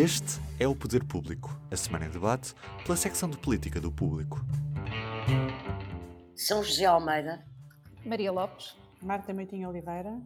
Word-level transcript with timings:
Este 0.00 0.38
é 0.60 0.68
o 0.68 0.76
Poder 0.76 1.02
Público, 1.02 1.60
a 1.72 1.76
semana 1.76 2.06
em 2.06 2.10
debate 2.10 2.54
pela 2.84 2.96
secção 2.96 3.28
de 3.28 3.36
política 3.36 3.80
do 3.80 3.90
Público. 3.90 4.38
São 6.36 6.62
José 6.62 6.84
Almeida, 6.84 7.44
Maria 8.06 8.30
Lopes, 8.30 8.76
Marta 9.02 9.32
Meitinho 9.32 9.68
Oliveira. 9.68 10.16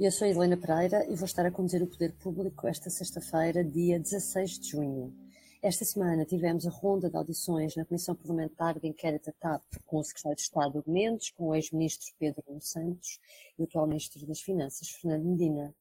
Eu 0.00 0.10
sou 0.10 0.26
Helena 0.26 0.56
Pereira 0.56 1.04
e 1.04 1.14
vou 1.16 1.26
estar 1.26 1.44
a 1.44 1.50
conduzir 1.50 1.82
o 1.82 1.86
Poder 1.86 2.14
Público 2.14 2.66
esta 2.66 2.88
sexta-feira, 2.88 3.62
dia 3.62 4.00
16 4.00 4.58
de 4.58 4.70
junho. 4.70 5.14
Esta 5.62 5.84
semana 5.84 6.24
tivemos 6.24 6.66
a 6.66 6.70
ronda 6.70 7.10
de 7.10 7.16
audições 7.18 7.76
na 7.76 7.84
Comissão 7.84 8.14
Parlamentar 8.14 8.80
de 8.80 8.88
Inquérito 8.88 9.26
da 9.26 9.32
TAP 9.32 9.62
com 9.84 9.98
o 9.98 10.02
Secretário 10.02 10.36
de 10.36 10.42
Estado 10.44 10.80
do 10.80 10.90
Mendes, 10.90 11.30
com 11.32 11.48
o 11.48 11.54
ex-ministro 11.54 12.08
Pedro 12.18 12.42
Santos 12.60 13.20
e 13.58 13.60
o 13.60 13.64
atual 13.66 13.86
Ministro 13.86 14.26
das 14.26 14.40
Finanças, 14.40 14.88
Fernando 14.88 15.26
Medina. 15.26 15.74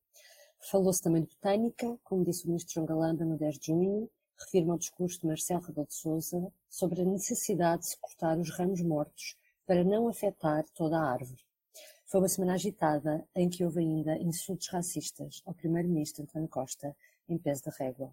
Falou-se 0.61 1.01
também 1.01 1.23
de 1.23 1.29
botânica, 1.29 1.97
como 2.03 2.23
disse 2.23 2.43
o 2.43 2.47
Ministro 2.47 2.73
João 2.73 2.85
Galamba 2.85 3.23
no 3.23 3.37
10 3.37 3.59
de 3.59 3.67
junho, 3.67 4.09
refirma 4.37 4.75
o 4.75 4.77
discurso 4.77 5.21
de 5.21 5.27
Marcelo 5.27 5.61
Rebelo 5.61 5.87
de 5.87 5.93
Sousa 5.93 6.51
sobre 6.69 7.01
a 7.01 7.05
necessidade 7.05 7.83
de 7.83 7.89
se 7.89 7.97
cortar 7.97 8.37
os 8.37 8.49
ramos 8.51 8.81
mortos 8.81 9.37
para 9.65 9.83
não 9.83 10.07
afetar 10.07 10.65
toda 10.73 10.97
a 10.97 11.11
árvore. 11.11 11.43
Foi 12.05 12.19
uma 12.21 12.27
semana 12.27 12.53
agitada 12.53 13.25
em 13.35 13.49
que 13.49 13.63
houve 13.63 13.79
ainda 13.79 14.17
insultos 14.17 14.67
racistas 14.69 15.41
ao 15.45 15.53
Primeiro-Ministro 15.53 16.23
António 16.23 16.49
Costa 16.49 16.95
em 17.27 17.37
peso 17.37 17.63
da 17.63 17.71
régua. 17.71 18.11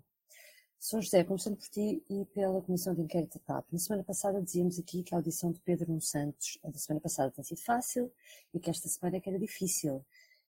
São 0.79 1.01
José, 1.01 1.25
começando 1.25 1.57
por 1.57 1.69
ti 1.69 2.03
e 2.09 2.27
pela 2.27 2.61
Comissão 2.61 2.95
de 2.95 3.01
Inquérito 3.01 3.39
da 3.39 3.55
TAP. 3.55 3.73
Na 3.73 3.79
semana 3.79 4.05
passada 4.05 4.43
dizíamos 4.43 4.79
aqui 4.79 5.03
que 5.03 5.15
a 5.15 5.19
audição 5.19 5.51
de 5.51 5.59
Pedro 5.61 5.89
Nuno 5.89 6.03
Santos, 6.03 6.59
a 6.63 6.71
da 6.71 6.79
semana 6.79 7.01
passada, 7.01 7.33
tem 7.33 7.43
sido 7.43 7.61
fácil 7.61 8.13
e 8.53 8.61
que 8.61 8.71
esta 8.71 8.89
semana 8.89 9.17
é 9.17 9.21
que 9.21 9.29
era 9.29 9.39
difícil. 9.39 10.05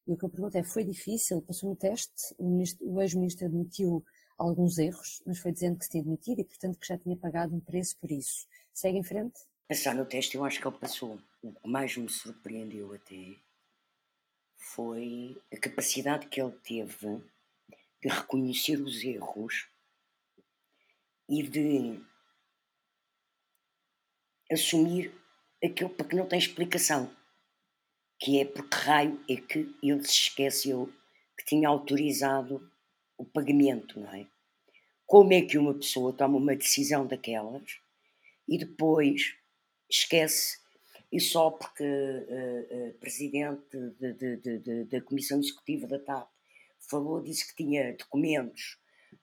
E 0.08 0.12
o 0.12 0.16
que 0.16 0.24
eu 0.24 0.30
pergunto 0.30 0.56
é, 0.56 0.64
foi 0.64 0.84
difícil? 0.84 1.42
Passou 1.42 1.68
no 1.68 1.76
teste? 1.76 2.34
O, 2.38 3.02
ex-ministro 3.02 3.44
admitiu 3.44 4.02
alguns 4.38 4.78
erros, 4.78 5.22
mas 5.26 5.38
foi 5.38 5.52
dizendo 5.52 5.78
que 5.78 5.84
se 5.84 5.90
tinha 5.90 6.02
admitido 6.02 6.40
e, 6.40 6.44
portanto, 6.44 6.78
que 6.78 6.86
já 6.86 6.96
tinha 6.96 7.14
pagado 7.14 7.54
um 7.54 7.60
preço 7.60 7.94
por 7.98 8.10
isso. 8.10 8.48
Segue 8.72 8.96
em 8.96 9.04
frente? 9.04 9.38
Passar 9.68 9.94
no 9.94 10.06
teste, 10.06 10.34
eu 10.34 10.46
acho 10.46 10.62
que 10.62 10.66
ele 10.66 10.78
passou. 10.78 11.20
O 11.42 11.52
que 11.52 11.68
mais 11.68 11.94
me 11.94 12.08
surpreendeu 12.08 12.94
até 12.94 13.36
foi 14.56 15.36
a 15.52 15.58
capacidade 15.58 16.26
que 16.28 16.40
ele 16.40 16.52
teve 16.64 17.22
de 18.00 18.08
reconhecer 18.08 18.80
os 18.80 19.04
erros 19.04 19.68
e 21.28 21.42
de 21.42 22.00
assumir 24.50 25.12
aquilo 25.62 25.90
para 25.90 26.08
que 26.08 26.16
não 26.16 26.26
tem 26.26 26.38
explicação 26.38 27.14
que 28.18 28.40
é 28.40 28.44
porque 28.44 28.76
raio 28.76 29.20
é 29.28 29.36
que 29.36 29.74
ele 29.82 30.02
se 30.02 30.12
esqueceu 30.12 30.92
que 31.36 31.44
tinha 31.44 31.68
autorizado 31.68 32.68
o 33.16 33.24
pagamento, 33.24 34.00
não 34.00 34.12
é? 34.12 34.26
Como 35.06 35.32
é 35.32 35.42
que 35.42 35.56
uma 35.56 35.74
pessoa 35.74 36.12
toma 36.12 36.36
uma 36.36 36.56
decisão 36.56 37.06
daquelas 37.06 37.78
e 38.46 38.58
depois 38.58 39.34
esquece 39.88 40.58
e 41.10 41.20
só 41.20 41.50
porque 41.50 41.84
uh, 41.84 42.88
uh, 42.88 42.94
presidente 42.98 43.76
de, 43.98 44.12
de, 44.12 44.58
de, 44.58 44.84
da 44.84 45.00
Comissão 45.00 45.38
Executiva 45.38 45.86
da 45.86 45.98
TAP 45.98 46.28
falou, 46.78 47.22
disse 47.22 47.48
que 47.48 47.64
tinha 47.64 47.96
documentos, 47.96 48.78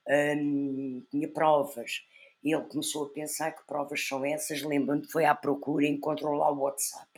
um, 0.07 1.05
tinha 1.11 1.27
provas, 1.27 2.03
ele 2.43 2.61
começou 2.63 3.05
a 3.05 3.09
pensar 3.09 3.51
que 3.51 3.65
provas 3.65 4.05
são 4.07 4.23
essas, 4.25 4.61
lembrando 4.61 5.05
que 5.05 5.11
foi 5.11 5.25
à 5.25 5.33
procura 5.33 5.85
e 5.85 5.89
encontrou 5.89 6.33
lá 6.33 6.51
o 6.51 6.59
WhatsApp. 6.59 7.14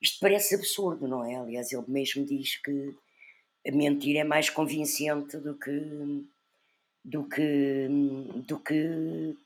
Isto 0.00 0.18
parece 0.20 0.54
absurdo, 0.54 1.06
não 1.06 1.24
é? 1.24 1.36
Aliás, 1.36 1.72
ele 1.72 1.84
mesmo 1.88 2.24
diz 2.24 2.56
que 2.56 2.94
a 3.66 3.72
mentira 3.72 4.20
é 4.20 4.24
mais 4.24 4.48
convincente 4.48 5.36
do 5.36 5.54
que 5.58 6.24
do 7.04 7.28
que 7.28 7.88
do 8.46 8.58
que 8.60 9.36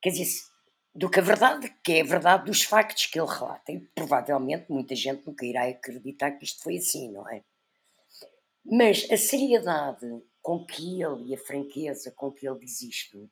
quer 0.00 0.10
dizer 0.10 0.54
do 0.94 1.10
que 1.10 1.18
a 1.18 1.22
verdade, 1.22 1.74
que 1.82 1.94
é 1.94 2.00
a 2.02 2.04
verdade 2.04 2.44
dos 2.44 2.62
factos 2.62 3.06
que 3.06 3.18
ele 3.18 3.28
relata. 3.28 3.72
E 3.72 3.80
provavelmente 3.80 4.66
muita 4.70 4.94
gente 4.94 5.26
nunca 5.26 5.44
irá 5.44 5.66
acreditar 5.66 6.32
que 6.32 6.44
isto 6.44 6.62
foi 6.62 6.76
assim, 6.76 7.10
não 7.10 7.28
é? 7.28 7.42
Mas 8.64 9.10
a 9.10 9.16
seriedade 9.16 10.22
com 10.40 10.64
que 10.64 11.02
ele 11.02 11.30
e 11.30 11.34
a 11.34 11.38
franqueza 11.38 12.12
com 12.12 12.30
que 12.30 12.46
ele 12.46 12.60
diz 12.60 12.80
isto 12.82 13.28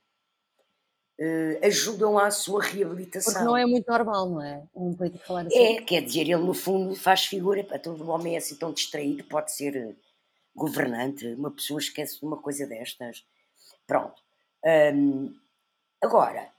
ajudam 1.62 2.18
à 2.18 2.30
sua 2.30 2.62
reabilitação. 2.62 3.32
Porque 3.32 3.44
não 3.44 3.56
é 3.56 3.64
muito 3.66 3.88
normal, 3.88 4.28
não 4.28 4.42
é? 4.42 4.62
Um 4.74 4.94
político 4.94 5.24
falar 5.26 5.46
assim. 5.46 5.56
É, 5.56 5.82
quer 5.82 6.02
dizer, 6.02 6.22
ele 6.22 6.36
no 6.36 6.54
fundo 6.54 6.94
faz 6.94 7.24
figura, 7.24 7.62
para 7.62 7.78
todo 7.78 8.08
homem 8.10 8.34
é 8.34 8.38
assim 8.38 8.56
tão 8.56 8.72
distraído, 8.72 9.24
pode 9.24 9.52
ser 9.52 9.76
eh, 9.76 9.94
governante, 10.54 11.26
uma 11.34 11.50
pessoa 11.50 11.78
esquece 11.78 12.18
de 12.18 12.26
uma 12.26 12.40
coisa 12.40 12.66
destas. 12.66 13.24
Pronto. 13.86 14.20
Um, 14.64 15.34
agora, 16.02 16.50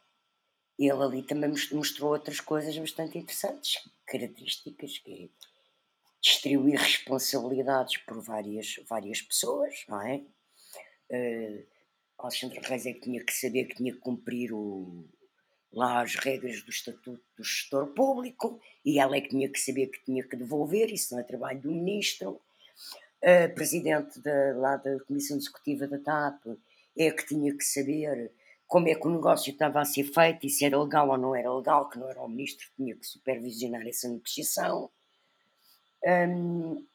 ele 0.77 0.91
ali 0.91 1.23
também 1.23 1.53
mostrou 1.71 2.11
outras 2.11 2.39
coisas 2.39 2.77
bastante 2.77 3.17
interessantes, 3.17 3.81
características, 4.05 4.97
que 4.99 5.23
é 5.25 5.29
distribuir 6.21 6.79
responsabilidades 6.79 7.97
por 7.97 8.21
várias, 8.21 8.75
várias 8.87 9.21
pessoas, 9.21 9.83
não 9.89 10.01
é? 10.01 10.23
Uh, 11.09 11.72
Alexandre 12.23 12.59
Reis 12.63 12.85
é 12.85 12.93
que 12.93 13.01
tinha 13.01 13.23
que 13.23 13.33
saber 13.33 13.65
que 13.65 13.75
tinha 13.75 13.91
que 13.91 13.99
cumprir 13.99 14.53
o, 14.53 15.05
lá 15.73 16.01
as 16.01 16.15
regras 16.15 16.63
do 16.63 16.69
Estatuto 16.69 17.21
do 17.37 17.43
Gestor 17.43 17.87
Público 17.87 18.61
e 18.85 18.97
ela 18.97 19.17
é 19.17 19.21
que 19.21 19.29
tinha 19.29 19.49
que 19.49 19.59
saber 19.59 19.87
que 19.87 20.03
tinha 20.05 20.23
que 20.23 20.37
devolver, 20.37 20.91
isso 20.91 21.13
não 21.13 21.21
é 21.21 21.23
trabalho 21.23 21.59
do 21.59 21.71
Ministro. 21.71 22.39
A 23.21 23.49
Presidente 23.49 24.21
da, 24.21 24.53
lá 24.55 24.77
da 24.77 24.99
Comissão 25.01 25.37
Executiva 25.37 25.85
da 25.85 25.99
TAP 25.99 26.45
é 26.97 27.11
que 27.11 27.25
tinha 27.25 27.55
que 27.55 27.63
saber 27.63 28.31
como 28.67 28.87
é 28.87 28.95
que 28.95 29.07
o 29.07 29.11
negócio 29.11 29.51
estava 29.51 29.81
a 29.81 29.85
ser 29.85 30.05
feito 30.05 30.45
e 30.45 30.49
se 30.49 30.65
era 30.65 30.81
legal 30.81 31.09
ou 31.09 31.17
não 31.17 31.35
era 31.35 31.53
legal, 31.53 31.89
que 31.89 31.99
não 31.99 32.09
era 32.09 32.21
o 32.21 32.29
Ministro 32.29 32.67
que 32.69 32.75
tinha 32.83 32.95
que 32.95 33.05
supervisionar 33.05 33.85
essa 33.85 34.07
negociação. 34.07 34.89
Um, 36.05 36.85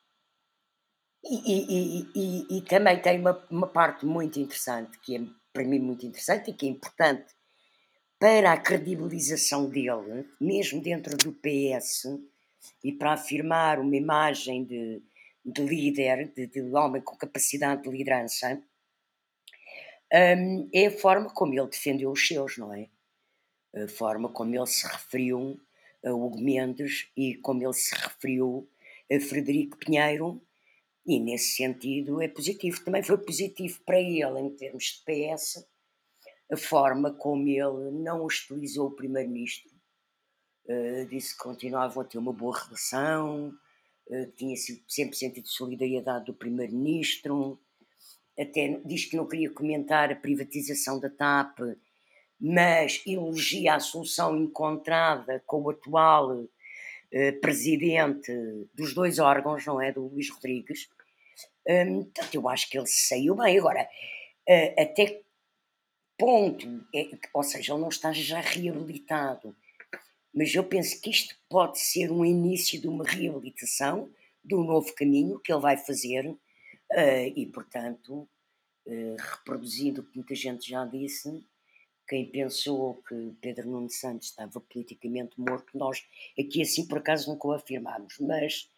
e, 1.25 1.53
e, 1.53 2.11
e, 2.15 2.59
e, 2.59 2.63
também 2.63 3.01
tem 3.01 3.19
uma, 3.21 3.45
uma 3.51 3.67
parte 3.67 4.07
muito 4.07 4.39
interessante, 4.39 4.99
que 5.01 5.17
é 5.17 5.21
para 5.53 5.65
mim 5.65 5.79
muito 5.79 6.07
interessante 6.07 6.51
e 6.51 6.55
que 6.55 6.67
é 6.67 6.71
importante 6.71 7.27
para 8.19 8.53
a 8.53 8.61
credibilização 8.61 9.69
dele, 9.69 10.25
mesmo 10.41 10.83
dentro 10.83 11.17
do 11.17 11.33
PS, 11.33 12.05
e 12.83 12.93
para 12.93 13.13
afirmar 13.13 13.79
uma 13.79 13.97
imagem 13.97 14.65
de, 14.65 15.03
de 15.45 15.63
líder, 15.65 16.33
de, 16.35 16.47
de, 16.47 16.61
homem 16.75 17.03
com 17.03 17.17
capacidade 17.17 17.83
de 17.83 17.91
liderança, 17.91 18.61
um, 20.13 20.69
é 20.73 20.87
a 20.87 20.91
forma 20.91 21.31
como 21.31 21.55
ele 21.55 21.69
defendeu 21.69 22.11
os 22.11 22.27
seus, 22.27 22.57
não 22.57 22.75
é? 22.75 22.89
A 23.75 23.89
forma 23.89 24.31
como 24.31 24.55
ele 24.55 24.67
se 24.67 24.87
referiu 24.87 25.61
a 26.05 26.13
Hugo 26.13 26.41
Mendes 26.41 27.11
e 27.17 27.35
como 27.37 27.63
ele 27.63 27.75
se 27.75 27.95
referiu 27.95 28.69
a 29.11 29.21
Frederico 29.21 29.77
Pinheiro, 29.77 30.43
e 31.09 31.19
nesse 31.19 31.57
sentido 31.57 32.21
é 32.21 32.29
positivo. 32.29 32.85
Também 32.85 33.03
foi 33.03 33.17
positivo 33.17 33.81
para 33.87 33.99
ele, 33.99 34.41
em 34.41 34.51
termos 34.51 34.85
de 34.85 35.05
PS, 35.07 35.67
a 36.53 36.57
forma 36.57 37.15
como 37.15 37.49
ele 37.49 37.91
não 37.91 38.23
hostilizou 38.23 38.89
o 38.89 38.95
Primeiro-Ministro. 38.95 39.73
Uh, 40.67 41.07
disse 41.07 41.33
que 41.35 41.43
continuavam 41.43 42.03
a 42.03 42.05
ter 42.05 42.19
uma 42.19 42.33
boa 42.33 42.55
relação, 42.55 43.49
uh, 44.07 44.33
tinha 44.37 44.55
sempre 44.87 45.17
sentido 45.17 45.49
solidariedade 45.49 46.27
do 46.27 46.35
Primeiro-Ministro, 46.35 47.59
até 48.39 48.79
diz 48.85 49.07
que 49.07 49.17
não 49.17 49.27
queria 49.27 49.51
comentar 49.51 50.13
a 50.13 50.17
privatização 50.17 51.01
da 51.01 51.09
TAP, 51.09 51.59
mas 52.39 53.03
elogia 53.07 53.77
a 53.77 53.81
solução 53.81 54.37
encontrada 54.37 55.43
com 55.47 55.63
o 55.63 55.71
atual 55.71 56.43
uh, 56.43 57.41
presidente 57.41 58.31
dos 58.75 58.93
dois 58.93 59.19
órgãos, 59.19 59.65
não 59.65 59.81
é? 59.81 59.91
Do 59.91 60.07
Luís 60.07 60.29
Rodrigues, 60.29 60.87
Hum, 61.69 62.05
portanto, 62.05 62.35
eu 62.35 62.49
acho 62.49 62.71
que 62.71 62.79
ele 62.79 62.87
saiu 62.87 63.35
bem. 63.37 63.59
Agora, 63.59 63.89
uh, 64.49 64.81
até 64.81 65.21
ponto, 66.17 66.67
é, 66.95 67.11
ou 67.33 67.43
seja, 67.43 67.73
ele 67.73 67.83
não 67.83 67.89
está 67.89 68.13
já 68.13 68.41
reabilitado, 68.41 69.55
mas 70.35 70.55
eu 70.55 70.65
penso 70.65 71.01
que 71.01 71.11
isto 71.11 71.37
pode 71.49 71.79
ser 71.79 72.11
um 72.11 72.25
início 72.25 72.81
de 72.81 72.89
uma 72.89 73.05
reabilitação, 73.05 74.11
de 74.45 74.55
um 74.55 74.65
novo 74.65 74.95
caminho 74.95 75.39
que 75.39 75.53
ele 75.53 75.61
vai 75.61 75.77
fazer 75.77 76.27
uh, 76.27 76.39
e, 77.37 77.47
portanto, 77.47 78.29
uh, 78.87 79.17
reproduzindo 79.19 80.01
o 80.01 80.05
que 80.05 80.17
muita 80.17 80.35
gente 80.35 80.69
já 80.69 80.85
disse, 80.87 81.45
quem 82.09 82.25
pensou 82.25 83.03
que 83.07 83.37
Pedro 83.41 83.69
Nuno 83.69 83.91
Santos 83.91 84.29
estava 84.29 84.61
politicamente 84.61 85.39
morto, 85.39 85.77
nós 85.77 86.03
aqui 86.39 86.63
assim 86.63 86.87
por 86.87 86.99
acaso 86.99 87.31
nunca 87.31 87.47
o 87.47 87.53
afirmámos, 87.53 88.17
mas 88.19 88.71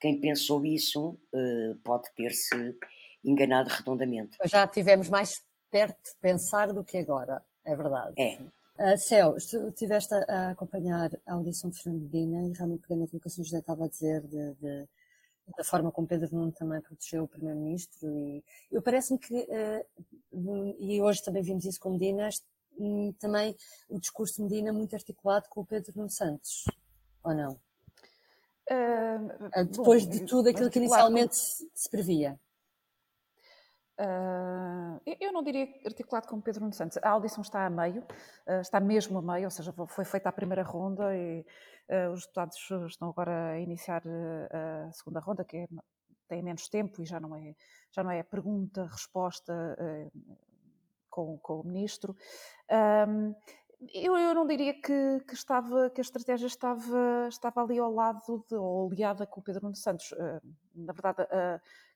quem 0.00 0.20
pensou 0.20 0.64
isso 0.64 1.18
uh, 1.32 1.76
pode 1.84 2.12
ter-se 2.14 2.76
enganado 3.24 3.70
redondamente. 3.70 4.36
Já 4.44 4.66
tivemos 4.66 5.08
mais 5.08 5.42
perto 5.70 5.96
de 5.96 6.20
pensar 6.20 6.72
do 6.72 6.84
que 6.84 6.98
agora, 6.98 7.42
é 7.64 7.74
verdade. 7.74 8.14
É. 8.18 8.38
Uh, 8.78 8.98
Céu, 8.98 9.36
estiveste 9.36 10.14
a 10.14 10.50
acompanhar 10.50 11.10
a 11.26 11.34
audição 11.34 11.70
de 11.70 11.80
Fernandina 11.80 12.42
e 12.42 12.52
realmente 12.52 12.82
pegando 12.82 13.04
aquilo 13.04 13.20
que 13.20 13.26
o 13.26 13.30
Sr. 13.30 13.44
José 13.44 13.58
estava 13.58 13.84
a 13.84 13.88
dizer 13.88 14.22
de, 14.22 14.54
de, 14.54 14.88
da 15.56 15.62
forma 15.62 15.92
como 15.92 16.08
Pedro 16.08 16.34
Nuno 16.34 16.52
também 16.52 16.80
protegeu 16.80 17.24
o 17.24 17.28
Primeiro-Ministro 17.28 18.08
e 18.18 18.42
eu 18.70 18.82
parece-me 18.82 19.18
que 19.18 19.34
uh, 19.34 20.76
e 20.80 21.00
hoje 21.00 21.22
também 21.22 21.42
vimos 21.42 21.64
isso 21.64 21.78
com 21.78 21.90
Medina, 21.90 22.28
hum, 22.78 23.14
também 23.20 23.54
o 23.88 24.00
discurso 24.00 24.36
de 24.36 24.42
Medina 24.42 24.72
muito 24.72 24.94
articulado 24.94 25.48
com 25.48 25.60
o 25.60 25.66
Pedro 25.66 25.92
Nuno 25.94 26.10
Santos, 26.10 26.64
ou 27.22 27.34
não? 27.34 27.60
Uh, 28.70 29.64
Depois 29.64 30.06
bom, 30.06 30.12
de 30.12 30.24
tudo 30.24 30.48
aquilo 30.48 30.70
que 30.70 30.78
inicialmente 30.78 31.34
se 31.34 31.90
previa. 31.90 32.38
Uh, 33.98 35.00
eu 35.20 35.32
não 35.32 35.42
diria 35.42 35.68
articulado 35.84 36.26
com 36.26 36.40
Pedro 36.40 36.60
Nuno 36.62 36.72
Santos. 36.72 36.98
A 37.02 37.10
audição 37.10 37.42
está 37.42 37.66
a 37.66 37.70
meio, 37.70 38.02
uh, 38.46 38.60
está 38.60 38.80
mesmo 38.80 39.18
a 39.18 39.22
meio, 39.22 39.44
ou 39.44 39.50
seja, 39.50 39.72
foi 39.88 40.04
feita 40.04 40.28
a 40.28 40.32
primeira 40.32 40.62
ronda 40.62 41.14
e 41.16 41.44
os 42.10 42.22
deputados 42.22 42.56
estão 42.88 43.10
agora 43.10 43.50
a 43.50 43.60
iniciar 43.60 44.02
a 44.06 44.90
segunda 44.92 45.20
ronda, 45.20 45.44
que 45.44 45.58
é, 45.58 45.68
tem 46.26 46.42
menos 46.42 46.66
tempo 46.68 47.02
e 47.02 47.04
já 47.04 47.20
não 47.20 47.36
é, 47.36 47.54
já 47.90 48.02
não 48.02 48.10
é 48.10 48.22
pergunta, 48.22 48.86
resposta 48.86 49.76
com, 51.10 51.36
com, 51.38 51.60
o 51.60 51.64
ministro. 51.64 52.16
Eu, 53.92 54.16
eu, 54.16 54.34
não 54.34 54.46
diria 54.46 54.74
que, 54.74 55.20
que, 55.26 55.34
estava, 55.34 55.90
que 55.90 56.00
a 56.00 56.02
estratégia 56.02 56.46
estava, 56.46 57.26
estava 57.28 57.62
ali 57.62 57.78
ao 57.78 57.92
lado 57.92 58.44
de, 58.48 58.54
ou 58.54 58.90
aliada 58.90 59.26
com 59.26 59.40
o 59.40 59.42
Pedro 59.42 59.62
Nuno 59.62 59.74
Santos. 59.74 60.14
na 60.74 60.92
verdade, 60.92 61.26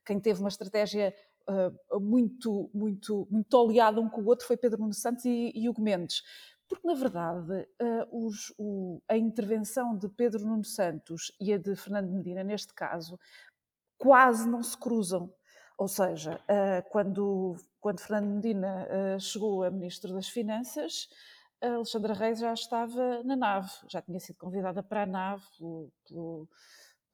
quem 0.04 0.18
teve 0.18 0.40
uma 0.40 0.48
estratégia 0.48 1.14
uh, 1.48 2.00
muito, 2.00 2.70
muito, 2.74 3.28
muito 3.30 3.54
oleado 3.54 4.00
um 4.00 4.08
com 4.08 4.20
o 4.20 4.26
outro 4.26 4.46
foi 4.46 4.56
Pedro 4.56 4.80
Nuno 4.80 4.94
Santos 4.94 5.24
e, 5.24 5.52
e 5.54 5.68
Hugo 5.68 5.80
Mendes. 5.80 6.22
Porque, 6.68 6.86
na 6.86 6.94
verdade, 6.94 7.68
os, 8.10 8.52
o, 8.58 9.00
a 9.08 9.16
intervenção 9.16 9.96
de 9.96 10.08
Pedro 10.08 10.44
Nuno 10.44 10.64
Santos 10.64 11.30
e 11.40 11.52
a 11.52 11.58
de 11.58 11.76
Fernando 11.76 12.10
Medina, 12.10 12.42
neste 12.42 12.74
caso, 12.74 13.18
quase 13.96 14.48
não 14.48 14.62
se 14.62 14.76
cruzam. 14.76 15.32
Ou 15.78 15.86
seja, 15.86 16.40
quando, 16.90 17.54
quando 17.78 18.00
Fernando 18.00 18.34
Medina 18.34 18.88
chegou 19.20 19.62
a 19.62 19.70
Ministro 19.70 20.12
das 20.12 20.26
Finanças, 20.26 21.08
a 21.66 21.74
Alexandra 21.76 22.14
Reis 22.14 22.38
já 22.38 22.52
estava 22.52 23.22
na 23.22 23.36
nave, 23.36 23.70
já 23.88 24.00
tinha 24.00 24.20
sido 24.20 24.36
convidada 24.36 24.82
para 24.82 25.02
a 25.02 25.06
nave 25.06 25.44
pelo, 25.58 25.92
pelo 26.08 26.48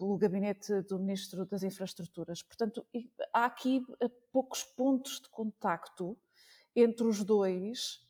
pelo 0.03 0.19
gabinete 0.19 0.83
do 0.83 0.99
Ministro 0.99 1.47
das 1.47 1.63
Infraestruturas. 1.63 2.43
Portanto, 2.43 2.85
há 3.33 3.45
aqui 3.45 3.85
eh, 4.01 4.11
poucos 4.33 4.65
pontos 4.65 5.21
de 5.21 5.29
contacto 5.29 6.19
entre 6.75 7.07
os 7.07 7.23
dois 7.23 8.01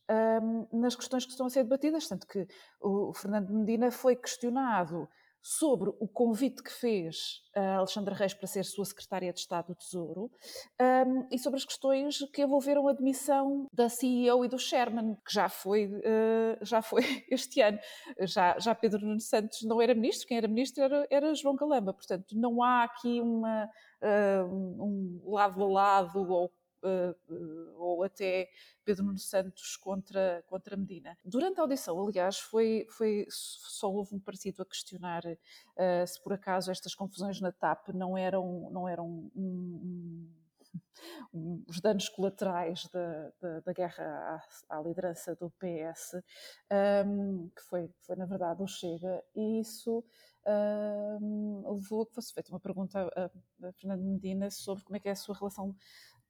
um, 0.42 0.80
nas 0.80 0.96
questões 0.96 1.24
que 1.24 1.32
estão 1.32 1.46
a 1.46 1.50
ser 1.50 1.64
debatidas, 1.64 2.08
tanto 2.08 2.26
que 2.26 2.46
o 2.80 3.12
Fernando 3.12 3.52
Medina 3.52 3.90
foi 3.90 4.16
questionado 4.16 5.08
sobre 5.42 5.90
o 5.98 6.06
convite 6.06 6.62
que 6.62 6.72
fez 6.72 7.42
a 7.54 7.76
Alexandra 7.76 8.14
Reis 8.14 8.32
para 8.32 8.46
ser 8.46 8.64
sua 8.64 8.84
secretária 8.84 9.32
de 9.32 9.40
Estado 9.40 9.68
do 9.68 9.74
Tesouro 9.74 10.30
um, 10.80 11.26
e 11.30 11.38
sobre 11.38 11.58
as 11.58 11.64
questões 11.64 12.18
que 12.32 12.42
envolveram 12.42 12.86
a 12.86 12.92
demissão 12.92 13.66
da 13.72 13.88
CEO 13.88 14.44
e 14.44 14.48
do 14.48 14.58
Sherman, 14.58 15.16
que 15.26 15.34
já 15.34 15.48
foi, 15.48 15.86
uh, 15.86 16.64
já 16.64 16.80
foi 16.80 17.02
este 17.30 17.60
ano. 17.60 17.78
Já, 18.20 18.58
já 18.58 18.74
Pedro 18.74 19.00
Nuno 19.00 19.20
Santos 19.20 19.62
não 19.62 19.82
era 19.82 19.94
ministro, 19.94 20.28
quem 20.28 20.36
era 20.36 20.48
ministro 20.48 20.84
era, 20.84 21.06
era 21.10 21.34
João 21.34 21.56
Calamba. 21.56 21.92
Portanto, 21.92 22.26
não 22.34 22.62
há 22.62 22.84
aqui 22.84 23.20
uma, 23.20 23.68
uh, 24.02 24.46
um 24.46 25.22
lado 25.26 25.62
a 25.62 25.66
lado 25.66 26.30
ou 26.30 26.52
ou 27.76 28.02
até 28.02 28.48
Pedro 28.84 29.04
Nuno 29.04 29.18
Santos 29.18 29.76
contra, 29.76 30.42
contra 30.46 30.76
Medina. 30.76 31.16
Durante 31.24 31.58
a 31.58 31.62
audição, 31.62 32.00
aliás, 32.00 32.38
foi, 32.38 32.86
foi, 32.90 33.26
só 33.28 33.90
houve 33.90 34.14
um 34.14 34.20
partido 34.20 34.62
a 34.62 34.66
questionar 34.66 35.22
uh, 35.24 36.06
se 36.06 36.22
por 36.22 36.32
acaso 36.32 36.70
estas 36.70 36.94
confusões 36.94 37.40
na 37.40 37.52
TAP 37.52 37.88
não 37.88 38.16
eram, 38.16 38.70
não 38.70 38.88
eram 38.88 39.06
um, 39.34 40.28
um, 41.32 41.64
os 41.66 41.80
danos 41.80 42.08
colaterais 42.08 42.88
da, 42.92 43.32
da, 43.40 43.60
da 43.60 43.72
guerra 43.72 44.42
à, 44.68 44.76
à, 44.78 44.82
liderança 44.82 45.34
do 45.36 45.50
PS, 45.50 46.22
um, 47.06 47.48
que 47.48 47.62
foi, 47.62 47.90
foi 48.00 48.16
na 48.16 48.26
verdade 48.26 48.62
o 48.62 48.66
Chega, 48.66 49.22
e 49.34 49.60
isso 49.60 50.04
um, 51.20 51.72
levou 51.74 52.02
a 52.02 52.06
que 52.06 52.14
fosse 52.14 52.32
feita 52.32 52.50
uma 52.50 52.60
pergunta 52.60 53.10
a, 53.16 53.30
a 53.66 53.72
Fernando 53.72 54.02
Medina 54.02 54.50
sobre 54.50 54.84
como 54.84 54.96
é 54.96 55.00
que 55.00 55.08
é 55.08 55.12
a 55.12 55.16
sua 55.16 55.36
relação 55.36 55.74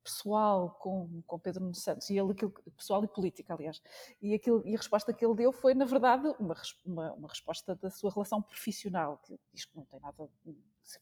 pessoal 0.03 0.77
com, 0.81 1.23
com 1.27 1.39
Pedro 1.39 1.63
Nuno 1.63 1.75
Santos, 1.75 2.11
e 2.11 2.19
ele, 2.19 2.33
aquilo, 2.33 2.53
pessoal 2.77 3.05
e 3.05 3.09
política, 3.09 3.55
aliás, 3.55 3.81
e, 4.21 4.35
aquilo, 4.35 4.63
e 4.67 4.75
a 4.75 4.79
resposta 4.79 5.13
que 5.13 5.25
ele 5.25 5.35
deu 5.35 5.53
foi, 5.53 5.75
na 5.75 5.85
verdade, 5.85 6.29
uma, 6.39 6.55
uma, 6.85 7.13
uma 7.13 7.29
resposta 7.29 7.75
da 7.77 7.91
sua 7.91 8.11
relação 8.11 8.43
profissional, 8.43 9.19
que 9.19 9.39
diz 9.53 9.65
que 9.65 9.77
não 9.77 9.85
tem 9.85 10.01
nada, 10.01 10.29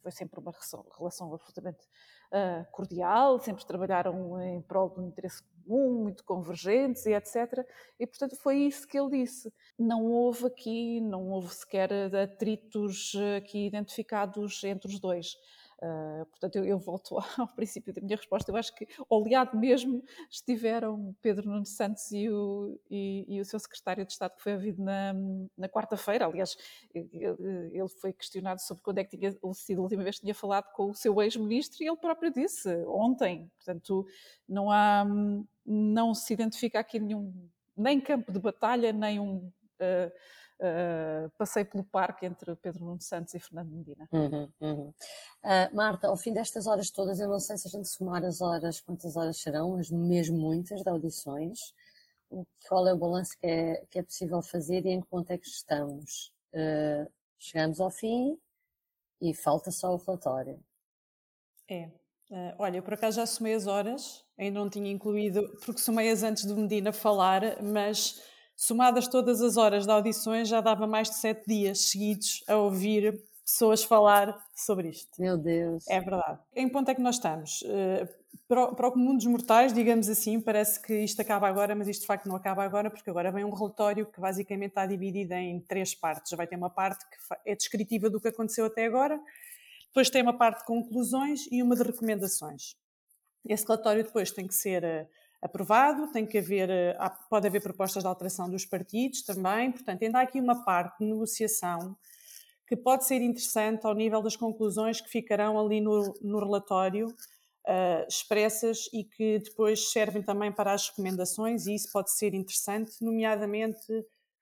foi 0.03 0.13
sempre 0.13 0.39
uma 0.41 0.53
relação, 0.97 1.35
absolutamente 1.35 1.87
uh, 2.33 2.71
cordial, 2.71 3.39
sempre 3.41 3.65
trabalharam 3.65 4.41
em 4.41 4.61
prol 4.63 4.91
de 4.91 5.01
um 5.01 5.09
interesse 5.09 5.43
comum, 5.43 6.03
muito 6.03 6.25
convergentes 6.25 7.07
e 7.07 7.13
etc. 7.13 7.67
E, 7.99 8.07
portanto, 8.07 8.37
foi 8.37 8.59
isso 8.59 8.87
que 8.87 8.99
ele 8.99 9.25
disse. 9.25 9.53
Não 9.79 10.05
houve 10.05 10.47
aqui, 10.47 11.01
não 11.01 11.29
houve 11.31 11.55
sequer 11.55 11.91
atritos 12.15 13.13
aqui 13.37 13.67
identificados 13.67 14.63
entre 14.65 14.89
os 14.89 15.01
dois. 15.01 15.37
Uh, 15.83 16.27
portanto, 16.27 16.57
eu, 16.57 16.65
eu, 16.65 16.79
volto 16.79 17.17
ao 17.39 17.49
princípio 17.49 17.93
da 17.93 18.01
minha 18.03 18.17
resposta. 18.17 18.51
Eu 18.51 18.57
acho 18.57 18.75
que 18.75 18.87
oleado 19.09 19.59
mesmo 19.59 20.05
estiveram 20.31 21.17
Pedro 21.23 21.49
Nuno 21.49 21.65
Santos 21.65 22.11
e 22.13 22.29
o, 22.29 22.79
e, 22.91 23.25
e 23.27 23.41
o 23.41 23.45
seu 23.45 23.59
secretário 23.59 24.05
de 24.05 24.13
Estado, 24.13 24.37
que 24.37 24.43
foi 24.43 24.55
ouvido 24.55 24.83
na, 24.83 25.15
na 25.57 25.69
quarta-feira. 25.69 26.27
Aliás, 26.27 26.57
ele 26.95 27.89
foi 28.01 28.13
questionado 28.13 28.61
sobre 28.61 28.83
quando 28.83 28.99
é 28.99 29.05
que 29.05 29.17
tinha 29.17 29.35
sido 29.55 29.79
a 29.79 29.83
última 29.83 30.03
vez 30.03 30.17
que 30.17 30.23
tinha 30.23 30.35
falado 30.35 30.71
com 30.75 30.91
o 30.91 30.95
seu 30.95 31.21
ex-ministro 31.23 31.83
e 31.83 31.89
ele 31.89 31.97
próprio 31.97 32.31
disse 32.31 32.69
ontem. 32.87 33.51
Portanto, 33.57 34.07
não 34.47 34.71
há, 34.71 35.07
não 35.65 36.15
se 36.15 36.35
identifica 36.35 36.79
aqui 36.79 37.01
nenhum 37.01 37.33
nem 37.81 38.01
campo 38.01 38.31
de 38.31 38.39
batalha, 38.39 38.93
nem 38.93 39.19
um. 39.19 39.51
Uh, 39.81 40.13
uh, 40.61 41.31
passei 41.37 41.65
pelo 41.65 41.83
parque 41.85 42.27
entre 42.27 42.55
Pedro 42.57 42.85
Nuno 42.85 43.01
Santos 43.01 43.35
e 43.35 43.41
Fernando 43.41 43.71
Medina. 43.71 44.09
Uhum, 44.13 44.49
uhum. 44.61 44.89
Uh, 45.43 45.75
Marta, 45.75 46.09
ao 46.09 46.17
fim 46.17 46.33
destas 46.33 46.67
horas 46.67 46.91
todas, 46.91 47.19
eu 47.19 47.29
não 47.29 47.41
sei 47.41 47.57
se 47.57 47.67
a 47.67 47.71
gente 47.71 47.89
somar 47.89 48.25
as 48.25 48.41
horas, 48.41 48.81
quantas 48.81 49.17
horas 49.17 49.39
serão, 49.39 49.77
mas 49.77 49.91
mesmo 49.91 50.39
muitas 50.39 50.83
de 50.83 50.89
audições, 50.89 51.75
qual 52.69 52.87
é 52.87 52.95
o 52.95 52.99
balanço 52.99 53.37
que 53.39 53.47
é, 53.47 53.85
que 53.91 53.99
é 53.99 54.03
possível 54.03 54.41
fazer 54.43 54.87
e 54.87 54.91
em 54.91 55.01
que 55.01 55.09
ponto 55.09 55.31
é 55.31 55.39
que 55.39 55.49
estamos? 55.49 56.33
Uh, 56.53 57.11
chegamos 57.39 57.81
ao 57.81 57.91
fim 57.91 58.39
e 59.21 59.35
falta 59.35 59.71
só 59.71 59.93
o 59.93 59.97
relatório. 59.97 60.63
É. 61.69 61.91
Uh, 62.31 62.55
olha, 62.59 62.77
eu 62.77 62.83
por 62.83 62.95
acaso 62.95 63.17
já 63.17 63.27
somei 63.27 63.55
as 63.55 63.67
horas, 63.67 64.25
ainda 64.39 64.61
não 64.61 64.71
tinha 64.71 64.91
incluído, 64.91 65.49
porque 65.65 65.81
somei-as 65.81 66.23
antes 66.23 66.45
do 66.45 66.57
Medina 66.57 66.93
falar, 66.93 67.61
mas 67.61 68.23
somadas 68.61 69.09
todas 69.09 69.41
as 69.41 69.57
horas 69.57 69.87
de 69.87 69.91
audições, 69.91 70.47
já 70.47 70.61
dava 70.61 70.87
mais 70.87 71.09
de 71.09 71.17
sete 71.17 71.47
dias 71.47 71.81
seguidos 71.81 72.45
a 72.47 72.57
ouvir 72.57 73.19
pessoas 73.43 73.83
falar 73.83 74.39
sobre 74.55 74.91
isto. 74.91 75.11
Meu 75.19 75.39
Deus. 75.39 75.89
É 75.89 75.99
verdade. 75.99 76.39
Em 76.55 76.67
que 76.67 76.73
ponto 76.73 76.91
é 76.91 76.95
que 76.95 77.01
nós 77.01 77.15
estamos? 77.15 77.63
Uh, 77.63 78.07
para, 78.47 78.89
o 78.89 78.93
comum 78.93 79.17
dos 79.17 79.25
mortais, 79.25 79.73
digamos 79.73 80.11
assim, 80.11 80.39
parece 80.39 80.79
que 80.79 80.93
isto 80.93 81.23
acaba 81.23 81.49
agora, 81.49 81.75
mas 81.75 81.89
isto 81.89 82.03
de 82.03 82.07
facto 82.07 82.29
não 82.29 82.37
acaba 82.37 82.63
agora, 82.63 82.91
porque 82.91 83.09
agora 83.09 83.33
vem 83.33 83.45
um 83.45 83.51
relatório 83.51 84.05
que 84.05 84.21
basicamente 84.21 84.73
está 84.73 84.85
dividido 84.85 85.33
em 85.33 85.59
três 85.61 85.95
partes. 85.95 86.37
Vai 86.37 86.47
ter 86.47 86.57
uma 86.57 86.69
parte 86.69 87.07
que 87.07 87.17
é 87.47 87.57
descritiva 87.57 88.11
do 88.11 88.21
que 88.21 88.29
aconteceu 88.29 88.67
até 88.67 88.85
agora, 88.85 89.19
depois 89.87 90.11
tem 90.11 90.21
uma 90.21 90.37
parte 90.37 90.59
de 90.59 90.67
conclusões 90.67 91.49
e 91.51 91.63
uma 91.63 91.75
de 91.75 91.83
recomendações. 91.83 92.77
Esse 93.49 93.65
relatório 93.65 94.05
depois 94.05 94.31
tem 94.31 94.47
que 94.47 94.55
ser 94.55 94.85
uh, 94.85 95.09
aprovado, 95.43 96.13
tem 96.13 96.27
que 96.27 96.39
haver, 96.39 96.69
eh, 96.69 96.97
pode 97.29 97.47
haver 97.47 97.63
propostas 97.63 98.03
de 98.03 98.09
alteração 98.09 98.49
dos 98.49 98.67
partidos 98.67 99.23
também, 99.23 99.73
portanto, 99.73 100.03
ainda 100.03 100.19
há 100.19 100.23
aqui 100.23 100.41
uma 100.41 100.65
parte 100.65 100.99
de 100.99 101.07
negociação 101.11 101.97
que 102.67 102.77
pode 102.77 103.05
ser 103.05 103.21
interessante 103.21 103.85
ao 103.85 103.95
nível 103.95 104.23
das 104.23 104.37
conclusões 104.37 105.01
que 105.01 105.09
ficarão 105.09 105.59
ali 105.59 105.81
no, 105.81 106.15
no 106.23 106.39
relatório 106.39 107.09
uh, 107.09 108.07
expressas 108.09 108.89
e 108.93 109.03
que 109.03 109.41
depois 109.41 109.91
servem 109.91 110.23
também 110.23 110.53
para 110.53 110.73
as 110.73 110.89
recomendações, 110.89 111.67
e 111.67 111.75
isso 111.75 111.91
pode 111.93 112.13
ser 112.13 112.33
interessante, 112.35 112.93
nomeadamente 113.01 113.87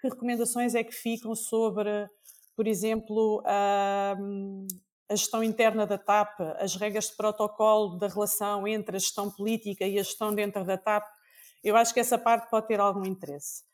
que 0.01 0.09
recomendações 0.09 0.75
é 0.75 0.85
que 0.85 0.93
ficam 0.93 1.35
sobre, 1.35 1.91
por 2.55 2.67
exemplo, 2.67 3.43
uh, 3.43 4.67
a 5.09 5.15
gestão 5.15 5.43
interna 5.43 5.87
da 5.87 5.97
TAP, 5.97 6.41
as 6.59 6.77
regras 6.77 7.07
de 7.07 7.17
protocolo 7.17 7.97
da 7.97 8.09
relação 8.09 8.69
entre 8.69 8.97
a 8.97 8.99
gestão 8.99 9.31
política 9.31 9.87
e 9.87 9.99
a 9.99 10.03
gestão 10.03 10.35
dentro 10.35 10.65
da 10.65 10.77
TAP, 10.77 11.07
eu 11.65 11.77
acho 11.77 11.95
que 11.95 12.01
essa 12.01 12.19
parte 12.19 12.51
pode 12.51 12.69
ter 12.69 12.79
algum 12.79 13.05
interesse. 13.05 13.67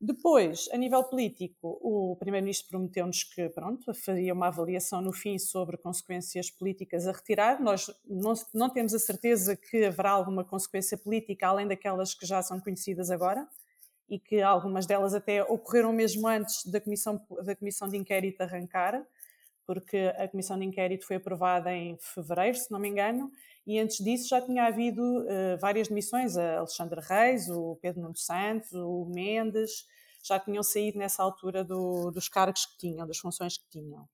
Depois, 0.00 0.68
a 0.72 0.76
nível 0.76 1.02
político, 1.02 1.76
o 1.82 2.16
Primeiro-Ministro 2.16 2.68
prometeu-nos 2.68 3.24
que, 3.24 3.48
pronto, 3.48 3.92
faria 3.92 4.32
uma 4.32 4.46
avaliação 4.46 5.00
no 5.02 5.12
fim 5.12 5.38
sobre 5.38 5.76
consequências 5.76 6.50
políticas 6.50 7.08
a 7.08 7.12
retirar. 7.12 7.60
Nós 7.60 7.90
não, 8.06 8.32
não 8.54 8.70
temos 8.70 8.94
a 8.94 8.98
certeza 8.98 9.56
que 9.56 9.84
haverá 9.84 10.10
alguma 10.10 10.44
consequência 10.44 10.96
política 10.96 11.48
além 11.48 11.66
daquelas 11.66 12.14
que 12.14 12.24
já 12.24 12.40
são 12.42 12.60
conhecidas 12.60 13.10
agora 13.10 13.46
e 14.08 14.20
que 14.20 14.40
algumas 14.40 14.86
delas 14.86 15.14
até 15.14 15.42
ocorreram 15.42 15.92
mesmo 15.92 16.28
antes 16.28 16.64
da 16.64 16.80
comissão, 16.80 17.20
da 17.44 17.56
comissão 17.56 17.88
de 17.88 17.96
inquérito 17.96 18.40
arrancar 18.40 19.04
porque 19.68 20.10
a 20.16 20.26
comissão 20.26 20.58
de 20.58 20.64
inquérito 20.64 21.06
foi 21.06 21.16
aprovada 21.16 21.70
em 21.70 21.94
fevereiro, 22.00 22.56
se 22.56 22.70
não 22.70 22.80
me 22.80 22.88
engano, 22.88 23.30
e 23.66 23.78
antes 23.78 24.02
disso 24.02 24.26
já 24.26 24.40
tinha 24.40 24.64
havido 24.64 25.02
uh, 25.02 25.58
várias 25.60 25.88
demissões, 25.88 26.38
a 26.38 26.60
Alexandre 26.60 27.02
Reis, 27.02 27.50
o 27.50 27.76
Pedro 27.82 28.00
Nuno 28.00 28.16
Santos, 28.16 28.72
o 28.72 29.04
Mendes, 29.04 29.86
já 30.24 30.40
tinham 30.40 30.62
saído 30.62 30.98
nessa 30.98 31.22
altura 31.22 31.62
do, 31.62 32.10
dos 32.10 32.30
cargos 32.30 32.64
que 32.64 32.78
tinham, 32.78 33.06
das 33.06 33.18
funções 33.18 33.58
que 33.58 33.68
tinham. 33.68 34.04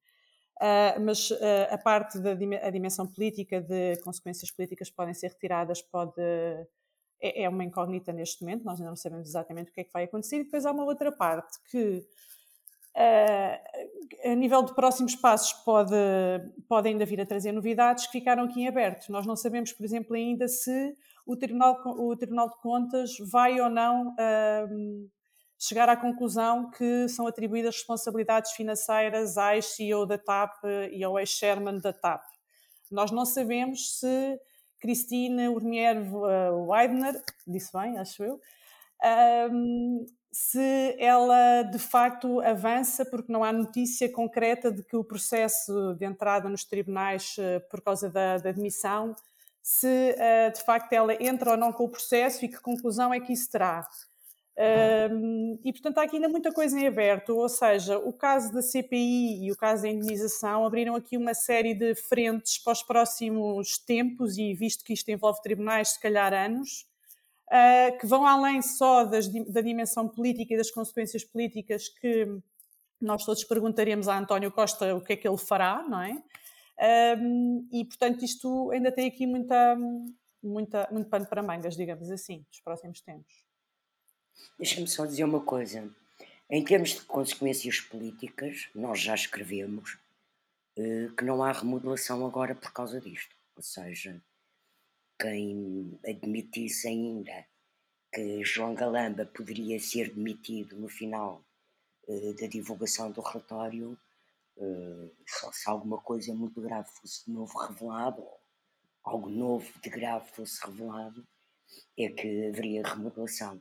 Uh, 0.61 1.01
mas 1.05 1.31
uh, 1.31 1.37
a 1.71 1.79
parte 1.79 2.19
da 2.19 2.33
a 2.33 2.71
dimensão 2.71 3.07
política 3.07 3.61
de 3.61 3.97
consequências 4.03 4.51
políticas 4.51 4.91
podem 4.91 5.15
ser 5.15 5.29
retiradas 5.29 5.83
pode 5.83 6.21
é, 7.21 7.45
é, 7.45 7.49
uma 7.49 7.63
incógnita 7.63 8.13
neste 8.13 8.43
momento, 8.43 8.65
nós 8.65 8.81
ainda 8.81 8.91
não 8.91 8.97
sabemos 8.97 9.29
exatamente 9.29 9.71
o 9.71 9.73
que 9.73 9.83
é 9.83 9.85
que 9.85 9.93
vai 9.93 10.03
acontecer. 10.03 10.41
E 10.41 10.45
depois 10.45 10.67
há 10.67 10.73
uma 10.73 10.85
outra 10.85 11.13
parte 11.13 11.59
que, 11.71 12.05
uh, 12.97 14.31
a 14.31 14.35
nível 14.35 14.63
de 14.63 14.75
próximos 14.75 15.15
passos, 15.17 15.53
pode, 15.65 15.95
pode 16.69 16.89
ainda 16.89 17.05
vir 17.05 17.21
a 17.21 17.27
trazer 17.27 17.53
novidades 17.53 18.07
que 18.07 18.13
ficaram 18.13 18.45
aqui 18.45 18.63
em 18.63 18.69
aberto. 18.69 19.11
Nós 19.11 19.27
não 19.27 19.37
sabemos, 19.37 19.73
por 19.73 19.85
exemplo, 19.85 20.15
ainda 20.15 20.49
se 20.49 20.97
o 21.27 21.37
Tribunal, 21.37 21.81
o 21.85 22.17
Tribunal 22.17 22.49
de 22.49 22.57
Contas 22.61 23.11
vai 23.31 23.61
ou 23.61 23.69
não 23.69 24.09
uh, 24.09 25.09
chegar 25.59 25.89
à 25.89 25.97
conclusão 25.97 26.71
que 26.71 27.09
são 27.09 27.27
atribuídas 27.27 27.77
responsabilidades 27.77 28.53
financeiras 28.53 29.39
à 29.39 29.55
ex-CEO 29.55 30.07
da 30.07 30.19
TAP 30.19 30.65
e 30.93 31.03
ao 31.03 31.19
ex-chairman 31.19 31.79
da 31.79 31.93
TAP. 31.93 32.23
Nós 32.91 33.11
não 33.11 33.25
sabemos 33.25 33.99
se 33.99 34.39
Cristina 34.79 35.51
Urmier 35.51 35.97
Weidner, 36.69 37.23
disse 37.47 37.73
bem, 37.73 37.97
acho 37.99 38.23
eu, 38.23 38.39
um, 39.51 40.05
se 40.35 40.97
ela 40.99 41.63
de 41.63 41.79
facto 41.79 42.41
avança, 42.41 43.05
porque 43.05 43.31
não 43.31 43.45
há 43.45 43.53
notícia 43.53 44.11
concreta 44.11 44.73
de 44.73 44.83
que 44.83 44.97
o 44.97 45.05
processo 45.05 45.95
de 45.95 46.05
entrada 46.05 46.49
nos 46.49 46.65
tribunais 46.65 47.37
uh, 47.39 47.61
por 47.71 47.81
causa 47.81 48.11
da, 48.11 48.39
da 48.39 48.53
se 49.63 49.87
uh, 49.87 50.53
de 50.53 50.61
facto 50.65 50.93
ela 50.93 51.15
entra 51.23 51.53
ou 51.53 51.57
não 51.57 51.73
com 51.73 51.85
o 51.85 51.89
processo 51.89 52.45
e 52.45 52.49
que 52.49 52.61
conclusão 52.61 53.15
é 53.15 53.21
que 53.21 53.33
isso 53.33 53.49
terá. 53.49 53.87
Um, 54.57 55.59
e 55.65 55.73
portanto 55.73 55.99
há 55.99 56.03
aqui 56.03 56.17
ainda 56.17 56.29
muita 56.29 56.53
coisa 56.53 56.79
em 56.81 56.87
aberto, 56.87 57.37
ou 57.37 57.49
seja, 57.49 57.97
o 57.99 58.13
caso 58.13 58.53
da 58.53 58.61
CPI 58.61 59.47
e 59.47 59.53
o 59.53 59.57
caso 59.57 59.83
da 59.83 59.89
indenização 59.89 60.67
abriram 60.67 60.97
aqui 60.97 61.17
uma 61.17 61.35
série 61.35 61.75
de 61.75 61.95
frentes 61.95 62.59
para 62.59 62.73
os 62.73 62.83
próximos 62.83 63.79
tempos, 63.79 64.37
e 64.37 64.53
visto 64.53 64.85
que 64.85 64.93
isto 64.93 65.09
envolve 65.11 65.41
tribunais, 65.43 65.91
se 65.91 66.01
calhar 66.01 66.33
anos, 66.33 66.87
uh, 67.55 67.99
que 67.99 68.07
vão 68.07 68.27
além 68.27 68.61
só 68.61 69.05
das, 69.05 69.29
da 69.29 69.61
dimensão 69.61 70.09
política 70.09 70.55
e 70.55 70.57
das 70.57 70.71
consequências 70.71 71.23
políticas 71.23 71.89
que 71.89 72.27
nós 73.01 73.25
todos 73.25 73.45
perguntaremos 73.45 74.09
a 74.09 74.19
António 74.19 74.51
Costa 74.51 74.95
o 74.95 75.01
que 75.01 75.13
é 75.13 75.17
que 75.17 75.29
ele 75.29 75.39
fará, 75.39 75.83
não 75.89 76.03
é? 76.03 76.23
Um, 77.17 77.69
e 77.73 77.85
portanto 77.85 78.25
isto 78.25 78.71
ainda 78.73 78.91
tem 78.91 79.07
aqui 79.07 79.27
muita, 79.27 79.77
muita, 80.43 80.89
muito 80.91 81.09
pano 81.09 81.27
para 81.27 81.43
mangas, 81.43 81.77
digamos 81.77 82.11
assim, 82.11 82.45
nos 82.49 82.61
próximos 82.61 83.01
tempos. 83.01 83.45
Deixa-me 84.59 84.89
só 84.89 85.07
dizer 85.07 85.25
uma 85.25 85.41
coisa. 85.41 85.89
Em 86.51 86.65
termos 86.65 86.91
de 86.91 87.03
consequências 87.03 87.81
políticas, 87.81 88.69
nós 88.75 89.01
já 89.01 89.15
escrevemos 89.15 89.99
eh, 90.77 91.09
que 91.17 91.25
não 91.25 91.43
há 91.43 91.53
remodelação 91.53 92.27
agora 92.27 92.55
por 92.55 92.73
causa 92.73 93.01
disto. 93.01 93.35
Ou 93.57 93.63
seja, 93.63 94.21
quem 95.19 95.99
admitisse 96.07 96.89
ainda 96.89 97.47
que 98.13 98.45
João 98.45 98.75
Galamba 98.75 99.27
poderia 99.27 99.79
ser 99.81 100.15
demitido 100.15 100.77
no 100.77 100.89
final 100.89 101.45
eh, 102.09 102.33
da 102.41 102.47
divulgação 102.47 103.11
do 103.11 103.21
relatório, 103.21 103.99
eh, 104.57 105.11
só 105.27 105.51
se 105.53 105.69
alguma 105.69 105.99
coisa 106.01 106.33
muito 106.35 106.61
grave 106.61 106.89
fosse 106.91 107.25
de 107.25 107.33
novo 107.33 107.59
revelado, 107.59 108.23
ou 108.23 108.41
algo 109.03 109.29
novo 109.29 109.69
de 109.81 109.91
grave 109.91 110.29
fosse 110.31 110.65
revelado, 110.65 111.27
é 111.99 112.09
que 112.09 112.47
haveria 112.47 112.87
remodelação. 112.87 113.61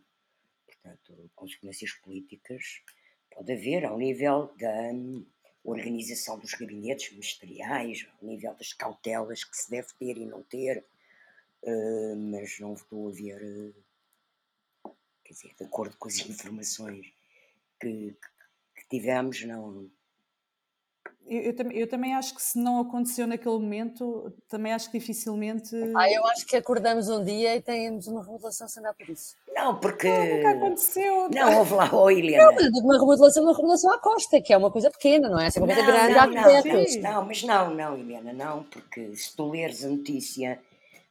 Portanto, 0.65 1.31
consequências 1.35 1.91
políticas 1.93 2.81
pode 3.31 3.51
haver 3.51 3.85
ao 3.85 3.97
nível 3.97 4.53
da 4.59 4.91
hum, 4.93 5.25
organização 5.63 6.37
dos 6.37 6.53
gabinetes 6.53 7.11
ministeriais, 7.11 8.05
ao 8.19 8.27
nível 8.27 8.53
das 8.55 8.73
cautelas 8.73 9.43
que 9.43 9.57
se 9.57 9.71
deve 9.71 9.87
ter 9.97 10.17
e 10.17 10.25
não 10.25 10.43
ter, 10.43 10.85
uh, 11.63 12.15
mas 12.15 12.59
não 12.59 12.73
estou 12.73 13.09
a 13.09 13.11
ver, 13.11 13.41
uh, 14.85 14.95
quer 15.23 15.33
dizer, 15.33 15.55
de 15.55 15.63
acordo 15.63 15.97
com 15.97 16.07
as 16.07 16.19
informações 16.27 17.13
que, 17.79 18.15
que 18.75 18.87
tivemos, 18.89 19.43
não, 19.43 19.89
eu, 21.25 21.41
eu, 21.41 21.71
eu, 21.71 21.87
também 21.87 22.13
acho 22.13 22.35
que 22.35 22.41
se 22.41 22.59
não 22.59 22.81
aconteceu 22.81 23.25
naquele 23.25 23.57
momento, 23.57 24.33
também 24.49 24.73
acho 24.73 24.91
que 24.91 24.99
dificilmente. 24.99 25.73
Ah, 25.95 26.11
eu 26.11 26.25
acho 26.27 26.45
que 26.45 26.55
acordamos 26.55 27.07
um 27.07 27.23
dia 27.23 27.55
e 27.55 27.61
temos 27.61 28.07
uma 28.07 28.21
remodelação 28.21 28.67
sem 28.67 28.83
dar 28.83 28.93
por 28.93 29.09
isso. 29.09 29.35
Não, 29.55 29.79
porque. 29.79 30.09
Não, 30.09 30.35
nunca 30.35 30.49
aconteceu. 30.49 31.29
Não, 31.29 31.59
houve 31.59 31.73
lá, 31.75 31.89
oh, 31.93 32.11
Helena. 32.11 32.45
Não, 32.45 32.53
mas 32.53 32.67
uma 32.67 32.99
remodelação, 32.99 33.43
uma 33.43 33.53
remodelação 33.53 33.91
à 33.91 33.99
costa, 33.99 34.41
que 34.41 34.51
é 34.51 34.57
uma 34.57 34.69
coisa 34.69 34.91
pequena, 34.91 35.29
não 35.29 35.39
é? 35.39 35.47
Essa 35.47 35.59
é 35.59 35.63
uma 35.63 35.73
coisa 35.73 35.81
não, 35.81 35.93
grande, 35.93 36.13
não, 36.13 36.27
não, 36.27 37.13
não, 37.13 37.25
mas 37.25 37.43
não, 37.43 37.73
não, 37.73 37.97
Helena, 37.97 38.33
não, 38.33 38.63
porque 38.63 39.15
se 39.15 39.33
tu 39.33 39.49
leres 39.49 39.83
a 39.85 39.87
notícia 39.87 40.59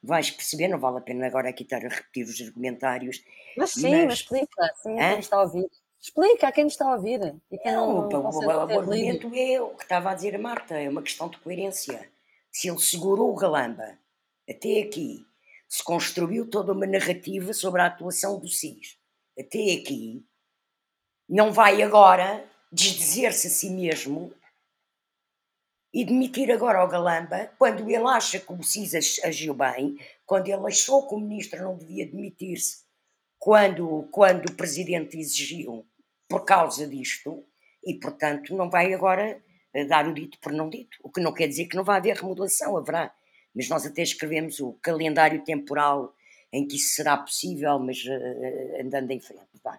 vais 0.02 0.30
perceber, 0.30 0.68
não 0.68 0.78
vale 0.78 0.98
a 0.98 1.00
pena 1.00 1.26
agora 1.26 1.48
aqui 1.48 1.62
estar 1.62 1.84
a 1.84 1.88
repetir 1.88 2.24
os 2.24 2.40
argumentários. 2.40 3.22
Mas 3.56 3.70
sim, 3.70 3.90
mas, 3.90 4.04
mas 4.04 4.18
explica, 4.20 4.74
sim, 4.82 4.96
quem 4.96 5.18
está 5.18 5.36
a 5.36 5.42
ouvir. 5.42 5.70
Explica 6.00 6.48
a 6.48 6.52
quem 6.52 6.64
nos 6.64 6.72
está 6.72 6.86
a 6.86 6.96
ouvir. 6.96 7.20
E 7.50 7.58
quem 7.58 7.72
não, 7.72 8.08
não, 8.08 8.24
o, 8.24 8.44
o 8.44 8.50
argumento 8.50 9.30
é 9.34 9.60
o 9.60 9.70
que 9.70 9.84
estava 9.84 10.10
a 10.10 10.14
dizer 10.14 10.34
a 10.34 10.38
Marta, 10.38 10.74
é 10.74 10.88
uma 10.88 11.02
questão 11.02 11.28
de 11.28 11.38
coerência. 11.38 12.10
Se 12.50 12.68
ele 12.68 12.80
segurou 12.80 13.30
o 13.30 13.36
Galamba 13.36 13.96
até 14.48 14.80
aqui, 14.80 15.24
se 15.68 15.82
construiu 15.82 16.50
toda 16.50 16.72
uma 16.72 16.86
narrativa 16.86 17.52
sobre 17.52 17.80
a 17.80 17.86
atuação 17.86 18.38
do 18.38 18.48
SIS 18.48 18.98
até 19.38 19.72
aqui, 19.72 20.26
não 21.28 21.52
vai 21.52 21.82
agora 21.82 22.44
desdizer-se 22.70 23.46
a 23.46 23.50
si 23.50 23.70
mesmo 23.70 24.34
e 25.92 26.04
demitir 26.04 26.50
agora 26.50 26.84
o 26.84 26.88
Galamba 26.88 27.50
quando 27.58 27.88
ele 27.88 28.06
acha 28.08 28.40
que 28.40 28.52
o 28.52 28.62
SIS 28.62 29.20
agiu 29.22 29.54
bem, 29.54 29.96
quando 30.24 30.48
ele 30.48 30.66
achou 30.66 31.06
que 31.06 31.14
o 31.14 31.18
ministro 31.18 31.62
não 31.62 31.76
devia 31.76 32.06
demitir-se, 32.06 32.84
quando, 33.38 34.08
quando 34.10 34.48
o 34.48 34.54
presidente 34.54 35.18
exigiu 35.18 35.86
por 36.28 36.44
causa 36.44 36.86
disto 36.86 37.44
e, 37.84 37.94
portanto, 37.94 38.56
não 38.56 38.70
vai 38.70 38.94
agora 38.94 39.42
eh, 39.74 39.84
dar 39.84 40.06
o 40.08 40.14
dito 40.14 40.38
por 40.40 40.52
não 40.52 40.70
dito. 40.70 40.96
O 41.02 41.10
que 41.10 41.20
não 41.20 41.32
quer 41.34 41.48
dizer 41.48 41.66
que 41.66 41.76
não 41.76 41.84
vai 41.84 41.98
haver 41.98 42.16
remodelação, 42.16 42.76
haverá. 42.76 43.12
Mas 43.54 43.68
nós 43.68 43.84
até 43.84 44.02
escrevemos 44.02 44.60
o 44.60 44.74
calendário 44.74 45.44
temporal 45.44 46.14
em 46.52 46.66
que 46.66 46.76
isso 46.76 46.94
será 46.94 47.16
possível, 47.16 47.78
mas 47.78 47.98
uh, 48.04 48.80
andando 48.80 49.10
em 49.10 49.20
frente. 49.20 49.48
Vai. 49.62 49.78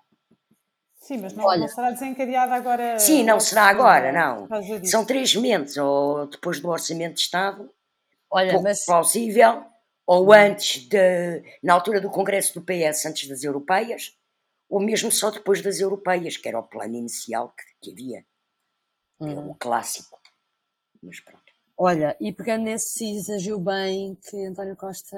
Sim, 1.04 1.18
mas 1.18 1.34
não, 1.34 1.44
Olha, 1.44 1.60
não 1.60 1.68
será 1.68 1.92
desencadeada 1.92 2.56
agora. 2.56 2.98
Sim, 2.98 3.26
não 3.26 3.38
será 3.38 3.64
agora, 3.64 4.10
não. 4.14 4.48
São 4.86 5.04
três 5.04 5.36
meses, 5.36 5.76
ou 5.76 6.28
depois 6.28 6.62
do 6.62 6.70
Orçamento 6.70 7.16
de 7.16 7.20
Estado, 7.20 7.70
Olha, 8.32 8.52
pouco 8.52 8.64
mas... 8.64 8.86
plausível, 8.86 9.66
ou 10.08 10.32
antes 10.32 10.88
de, 10.88 11.44
na 11.62 11.74
altura 11.74 12.00
do 12.00 12.10
Congresso 12.10 12.54
do 12.58 12.66
PS, 12.66 13.06
antes 13.06 13.28
das 13.28 13.44
europeias, 13.44 14.18
ou 14.70 14.80
mesmo 14.80 15.12
só 15.12 15.30
depois 15.30 15.62
das 15.62 15.82
europeias, 15.82 16.38
que 16.38 16.48
era 16.48 16.58
o 16.58 16.64
plano 16.64 16.96
inicial 16.96 17.50
que, 17.50 17.66
que 17.82 17.92
havia. 17.92 18.26
É 19.20 19.26
uhum. 19.26 19.52
o 19.52 19.56
clássico. 19.56 20.18
Mas 21.02 21.20
pronto. 21.20 21.44
Olha, 21.78 22.16
e 22.18 22.32
pegando 22.32 22.64
nesse 22.64 23.30
agiu 23.34 23.60
bem 23.60 24.18
que 24.30 24.46
António 24.46 24.78
Costa 24.78 25.18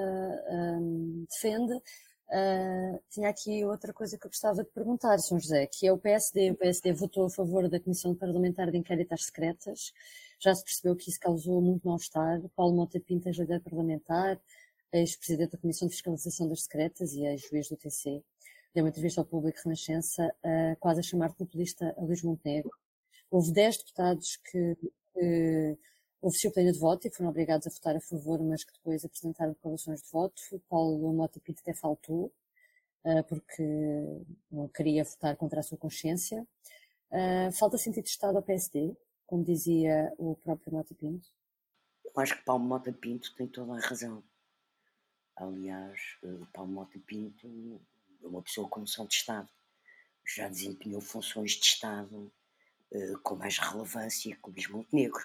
um, 0.50 1.24
defende, 1.30 1.80
uh, 2.28 3.00
tinha 3.10 3.28
aqui 3.28 3.64
outra 3.64 3.92
coisa 3.92 4.18
que 4.18 4.26
eu 4.26 4.30
gostava 4.30 4.62
de 4.62 4.70
perguntar, 4.70 5.18
São 5.18 5.38
José, 5.38 5.66
que 5.66 5.86
é 5.86 5.92
o 5.92 5.98
PSD. 5.98 6.50
O 6.52 6.56
PSD 6.56 6.92
votou 6.92 7.26
a 7.26 7.30
favor 7.30 7.68
da 7.68 7.80
Comissão 7.80 8.14
Parlamentar 8.14 8.70
de 8.70 8.78
Inquérito 8.78 9.12
às 9.12 9.24
Secretas. 9.26 9.92
Já 10.38 10.54
se 10.54 10.64
percebeu 10.64 10.96
que 10.96 11.08
isso 11.10 11.20
causou 11.20 11.60
muito 11.60 11.86
mal-estar. 11.86 12.40
Paulo 12.54 12.76
Mota 12.76 13.00
Pinto, 13.00 13.28
líder 13.28 13.60
parlamentar, 13.60 14.40
ex-presidente 14.92 15.52
da 15.52 15.58
Comissão 15.58 15.88
de 15.88 15.94
Fiscalização 15.94 16.48
das 16.48 16.62
Secretas 16.62 17.12
e 17.12 17.24
ex-juiz 17.24 17.68
do 17.68 17.76
TC 17.76 18.22
deu 18.76 18.84
uma 18.84 18.90
entrevista 18.90 19.22
ao 19.22 19.24
público 19.24 19.58
Renascença, 19.64 20.30
uh, 20.44 20.76
quase 20.78 21.00
a 21.00 21.02
chamar 21.02 21.32
populista 21.32 21.94
a 21.96 22.02
Luís 22.02 22.22
Montenegro. 22.22 22.70
Houve 23.30 23.50
10 23.50 23.78
deputados 23.78 24.36
que, 24.36 24.76
que 25.14 25.78
ofereciam 26.20 26.52
plena 26.52 26.72
de 26.72 26.78
voto 26.78 27.06
e 27.06 27.10
foram 27.10 27.30
obrigados 27.30 27.66
a 27.66 27.70
votar 27.70 27.96
a 27.96 28.00
favor, 28.00 28.42
mas 28.42 28.64
que 28.64 28.72
depois 28.72 29.04
apresentaram 29.04 29.52
declarações 29.52 30.02
de 30.02 30.10
voto. 30.10 30.40
O 30.52 30.60
Paulo 30.60 31.12
Mota 31.12 31.40
Pinto 31.40 31.60
até 31.60 31.74
faltou, 31.74 32.32
uh, 33.04 33.24
porque 33.28 33.62
não 34.50 34.68
queria 34.68 35.04
votar 35.04 35.36
contra 35.36 35.60
a 35.60 35.62
sua 35.62 35.78
consciência. 35.78 36.46
Uh, 37.10 37.52
falta 37.52 37.78
sentido 37.78 38.04
de 38.04 38.10
Estado 38.10 38.36
ao 38.36 38.42
PSD, 38.42 38.96
como 39.26 39.44
dizia 39.44 40.12
o 40.18 40.36
próprio 40.36 40.72
Mota 40.72 40.94
Pinto? 40.94 41.28
Eu 42.04 42.12
acho 42.22 42.36
que 42.36 42.44
Paulo 42.44 42.64
Mota 42.64 42.92
Pinto 42.92 43.34
tem 43.36 43.46
toda 43.46 43.74
a 43.74 43.80
razão. 43.80 44.22
Aliás, 45.36 46.00
Paulo 46.52 46.72
Mota 46.72 46.98
Pinto 47.06 47.46
uma 48.22 48.42
pessoa 48.42 48.68
com 48.68 48.80
noção 48.80 49.06
de 49.06 49.14
Estado. 49.14 49.48
Já 50.24 50.48
desempenhou 50.48 51.00
funções 51.00 51.52
de 51.52 51.64
Estado 51.64 52.32
uh, 52.90 53.18
com 53.22 53.36
mais 53.36 53.58
relevância 53.58 54.36
que 54.36 54.48
o 54.48 54.52
Luís 54.52 54.68
Montenegro. 54.68 55.24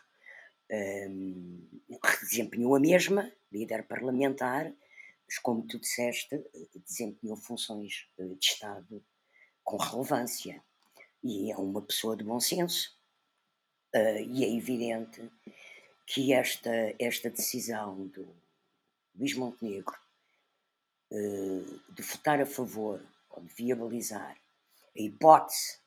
Que 0.71 2.25
desempenhou 2.25 2.75
a 2.75 2.79
mesma, 2.79 3.31
líder 3.51 3.83
parlamentar, 3.87 4.73
mas 5.27 5.37
como 5.39 5.67
tu 5.67 5.79
disseste, 5.79 6.41
desempenhou 6.85 7.35
funções 7.35 8.07
de 8.17 8.37
Estado 8.41 9.03
com 9.63 9.77
relevância. 9.77 10.63
E 11.23 11.51
é 11.51 11.57
uma 11.57 11.81
pessoa 11.81 12.15
de 12.15 12.23
bom 12.23 12.39
senso. 12.39 12.97
Uh, 13.93 14.23
e 14.25 14.45
é 14.45 14.55
evidente 14.55 15.29
que 16.07 16.31
esta, 16.31 16.71
esta 16.97 17.29
decisão 17.29 18.07
do 18.07 18.33
Luís 19.15 19.35
Montenegro 19.35 19.99
de 21.09 22.01
votar 22.01 22.39
a 22.39 22.45
favor 22.45 23.05
ou 23.31 23.43
de 23.43 23.53
viabilizar 23.53 24.37
a 24.97 25.01
hipótese, 25.01 25.79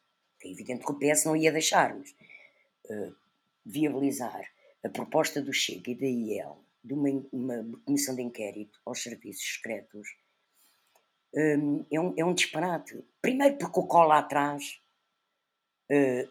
é 0.42 0.50
evidente 0.50 0.84
que 0.84 0.92
o 0.92 0.98
PS 0.98 1.24
não 1.24 1.34
ia 1.34 1.50
deixar, 1.50 1.94
mas 1.94 2.14
viabilizar 3.64 4.46
a 4.84 4.88
proposta 4.88 5.40
do 5.40 5.52
Chega 5.52 5.90
e 5.90 5.94
da 5.94 6.06
IEL 6.06 6.64
de 6.82 6.92
uma, 6.92 7.08
uma 7.32 7.80
comissão 7.84 8.14
de 8.14 8.22
inquérito 8.22 8.78
aos 8.84 9.02
serviços 9.02 9.54
secretos 9.54 10.06
um, 11.34 11.84
é, 11.90 12.00
um, 12.00 12.14
é 12.16 12.24
um 12.24 12.34
disparate. 12.34 13.02
Primeiro 13.20 13.56
porque 13.56 13.80
o 13.80 13.86
cola 13.86 14.18
atrás 14.18 14.80
uh, 15.90 16.30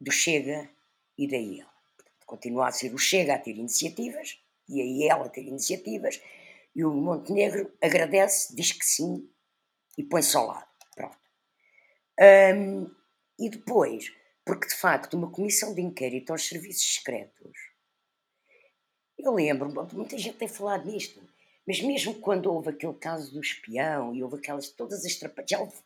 do 0.00 0.12
Chega 0.12 0.70
e 1.18 1.26
da 1.26 1.36
IEL. 1.36 1.66
Continua 2.26 2.68
a 2.68 2.72
ser 2.72 2.92
o 2.94 2.98
Chega 2.98 3.34
a 3.34 3.38
ter 3.38 3.56
iniciativas 3.56 4.38
e 4.68 4.80
a 4.80 4.84
IEL 4.84 5.24
a 5.24 5.28
ter 5.28 5.42
iniciativas 5.42 6.20
e 6.74 6.84
o 6.84 6.92
Montenegro 6.92 7.72
agradece, 7.82 8.54
diz 8.54 8.72
que 8.72 8.84
sim 8.84 9.28
e 9.96 10.04
põe-se 10.04 10.36
ao 10.36 10.46
lado. 10.46 10.68
Pronto. 10.94 11.18
Um, 12.20 12.94
e 13.38 13.48
depois, 13.48 14.12
porque 14.44 14.68
de 14.68 14.74
facto 14.74 15.14
uma 15.14 15.30
comissão 15.30 15.74
de 15.74 15.80
inquérito 15.80 16.32
aos 16.32 16.46
serviços 16.46 16.96
secretos, 16.96 17.65
eu 19.18 19.32
lembro, 19.34 19.72
muita 19.92 20.18
gente 20.18 20.36
tem 20.36 20.48
falado 20.48 20.86
nisto, 20.90 21.20
mas 21.66 21.80
mesmo 21.80 22.14
quando 22.14 22.52
houve 22.52 22.70
aquele 22.70 22.94
caso 22.94 23.32
do 23.32 23.40
espião 23.40 24.14
e 24.14 24.22
houve 24.22 24.36
aquelas, 24.36 24.68
todas 24.68 25.04
as 25.04 25.14
trapalhadas, 25.16 25.82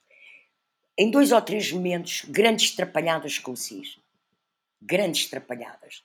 em 0.98 1.10
dois 1.10 1.32
ou 1.32 1.40
três 1.40 1.72
momentos, 1.72 2.24
grandes 2.28 2.72
trapalhadas 2.72 3.38
com 3.38 3.52
o 3.52 3.56
SIS. 3.56 3.98
Grandes 4.82 5.30
trapalhadas. 5.30 6.04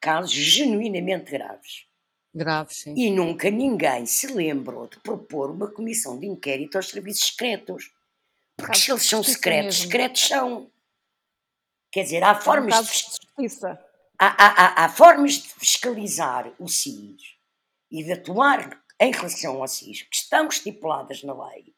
Casos 0.00 0.32
genuinamente 0.32 1.30
graves. 1.30 1.86
Graves, 2.34 2.76
sim. 2.78 2.94
E 2.96 3.10
nunca 3.10 3.50
ninguém 3.50 4.06
se 4.06 4.28
lembrou 4.28 4.86
de 4.86 4.98
propor 5.00 5.50
uma 5.50 5.70
comissão 5.70 6.18
de 6.18 6.26
inquérito 6.26 6.76
aos 6.76 6.88
serviços 6.88 7.26
secretos. 7.26 7.90
Porque 8.56 8.78
se 8.78 8.90
eles 8.90 9.02
são 9.02 9.22
secretos, 9.22 9.76
mesmo. 9.76 9.90
secretos 9.90 10.28
são. 10.28 10.70
Quer 11.90 12.04
dizer, 12.04 12.22
há 12.22 12.34
formas 12.34 12.78
um 12.78 12.82
de. 12.82 12.88
Justiça. 12.88 13.89
Há, 14.22 14.26
há, 14.36 14.84
há, 14.84 14.88
formas 14.90 15.32
de 15.32 15.48
fiscalizar 15.48 16.54
o 16.58 16.68
SIS 16.68 17.38
e 17.90 18.04
de 18.04 18.12
atuar 18.12 18.84
em 19.00 19.10
relação 19.12 19.62
ao 19.62 19.66
SIS 19.66 20.02
que 20.02 20.14
estão 20.14 20.46
estipuladas 20.46 21.22
na 21.22 21.32
lei. 21.48 21.74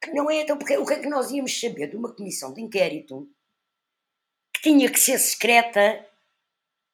Que 0.00 0.12
não 0.12 0.30
é 0.30 0.42
então, 0.42 0.56
porque 0.56 0.78
o 0.78 0.86
que 0.86 0.92
é 0.92 1.00
que 1.00 1.08
nós 1.08 1.32
íamos 1.32 1.60
saber 1.60 1.90
de 1.90 1.96
uma 1.96 2.14
comissão 2.14 2.54
de 2.54 2.60
inquérito 2.60 3.28
que 4.54 4.62
tinha 4.62 4.88
que 4.88 5.00
ser 5.00 5.18
secreta 5.18 6.08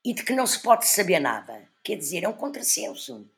e 0.02 0.14
de 0.14 0.24
que 0.24 0.32
não 0.32 0.46
se 0.46 0.62
pode 0.62 0.86
saber 0.86 1.20
nada? 1.20 1.70
Quer 1.84 1.96
dizer, 1.96 2.24
é 2.24 2.28
um 2.30 2.32
contrassenso. 2.32 3.30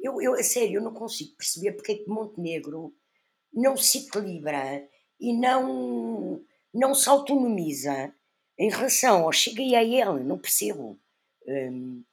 Eu, 0.00 0.20
eu, 0.20 0.34
a 0.34 0.42
sério, 0.42 0.78
eu 0.78 0.82
não 0.82 0.92
consigo 0.92 1.36
perceber 1.36 1.74
porque 1.74 1.92
é 1.92 1.98
que 1.98 2.08
Montenegro 2.08 2.92
não 3.54 3.76
se 3.76 4.08
equilibra 4.08 4.88
e 5.20 5.38
não, 5.38 6.44
não 6.74 6.96
se 6.96 7.08
autonomiza 7.08 8.12
em 8.60 8.68
relação 8.68 9.24
ao 9.24 9.32
Chega 9.32 9.62
e 9.62 9.74
a 9.74 9.82
ele, 9.82 10.22
não 10.22 10.38
percebo. 10.38 11.00
Hum, 11.48 12.04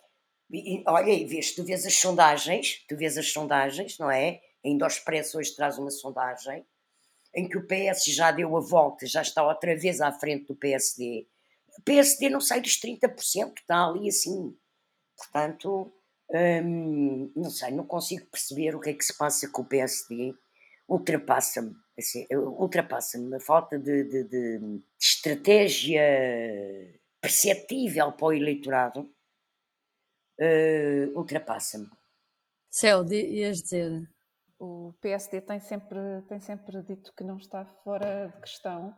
e, 0.50 0.82
olha, 0.88 1.12
e 1.12 1.26
vês, 1.26 1.54
tu 1.54 1.62
vês 1.62 1.86
as 1.86 1.96
sondagens, 1.96 2.86
tu 2.88 2.96
vês 2.96 3.18
as 3.18 3.30
sondagens, 3.34 3.98
não 3.98 4.10
é? 4.10 4.40
Ainda 4.64 4.86
o 4.86 4.88
Expresso 4.88 5.38
hoje 5.38 5.54
traz 5.54 5.78
uma 5.78 5.92
sondagem 5.92 6.66
em 7.36 7.50
que 7.50 7.58
o 7.58 7.68
PS 7.68 8.06
já 8.06 8.32
deu 8.32 8.56
a 8.56 8.62
volta, 8.62 9.06
já 9.06 9.22
está 9.22 9.46
outra 9.46 9.78
vez 9.78 10.00
à 10.00 10.10
frente 10.10 10.46
do 10.48 10.56
PSD. 10.56 11.28
O 11.78 11.82
PSD 11.82 12.30
não 12.30 12.40
sai 12.40 12.62
dos 12.62 12.80
30%, 12.80 13.60
está 13.60 13.86
ali 13.86 14.08
assim. 14.08 14.58
Portanto, 15.18 15.92
hum, 16.64 17.30
não 17.36 17.50
sei, 17.50 17.72
não 17.72 17.86
consigo 17.86 18.26
perceber 18.28 18.74
o 18.74 18.80
que 18.80 18.92
é 18.92 18.94
que 18.94 19.04
se 19.04 19.18
passa 19.18 19.50
com 19.50 19.64
o 19.64 19.68
PSD. 19.68 20.34
Ultrapassa-me, 20.88 21.76
assim, 21.98 22.28
ultrapassa-me 22.32 23.36
a 23.36 23.40
falta 23.40 23.80
de, 23.80 24.04
de, 24.04 24.24
de, 24.24 24.82
estratégia 25.00 26.02
perceptível 27.20 28.12
para 28.12 28.28
o 28.28 28.34
eleitorado. 28.34 29.10
Uh, 30.40 31.18
ultrapassa-me. 31.18 31.90
Céu, 32.70 33.04
ias 33.12 33.64
dizer. 33.64 34.08
O 34.60 34.94
PSD 35.02 35.42
tem 35.42 35.60
sempre, 35.60 36.00
tem 36.28 36.40
sempre 36.40 36.82
dito 36.84 37.14
que 37.16 37.24
não 37.24 37.38
está 37.38 37.66
fora 37.84 38.28
de 38.28 38.42
questão 38.42 38.96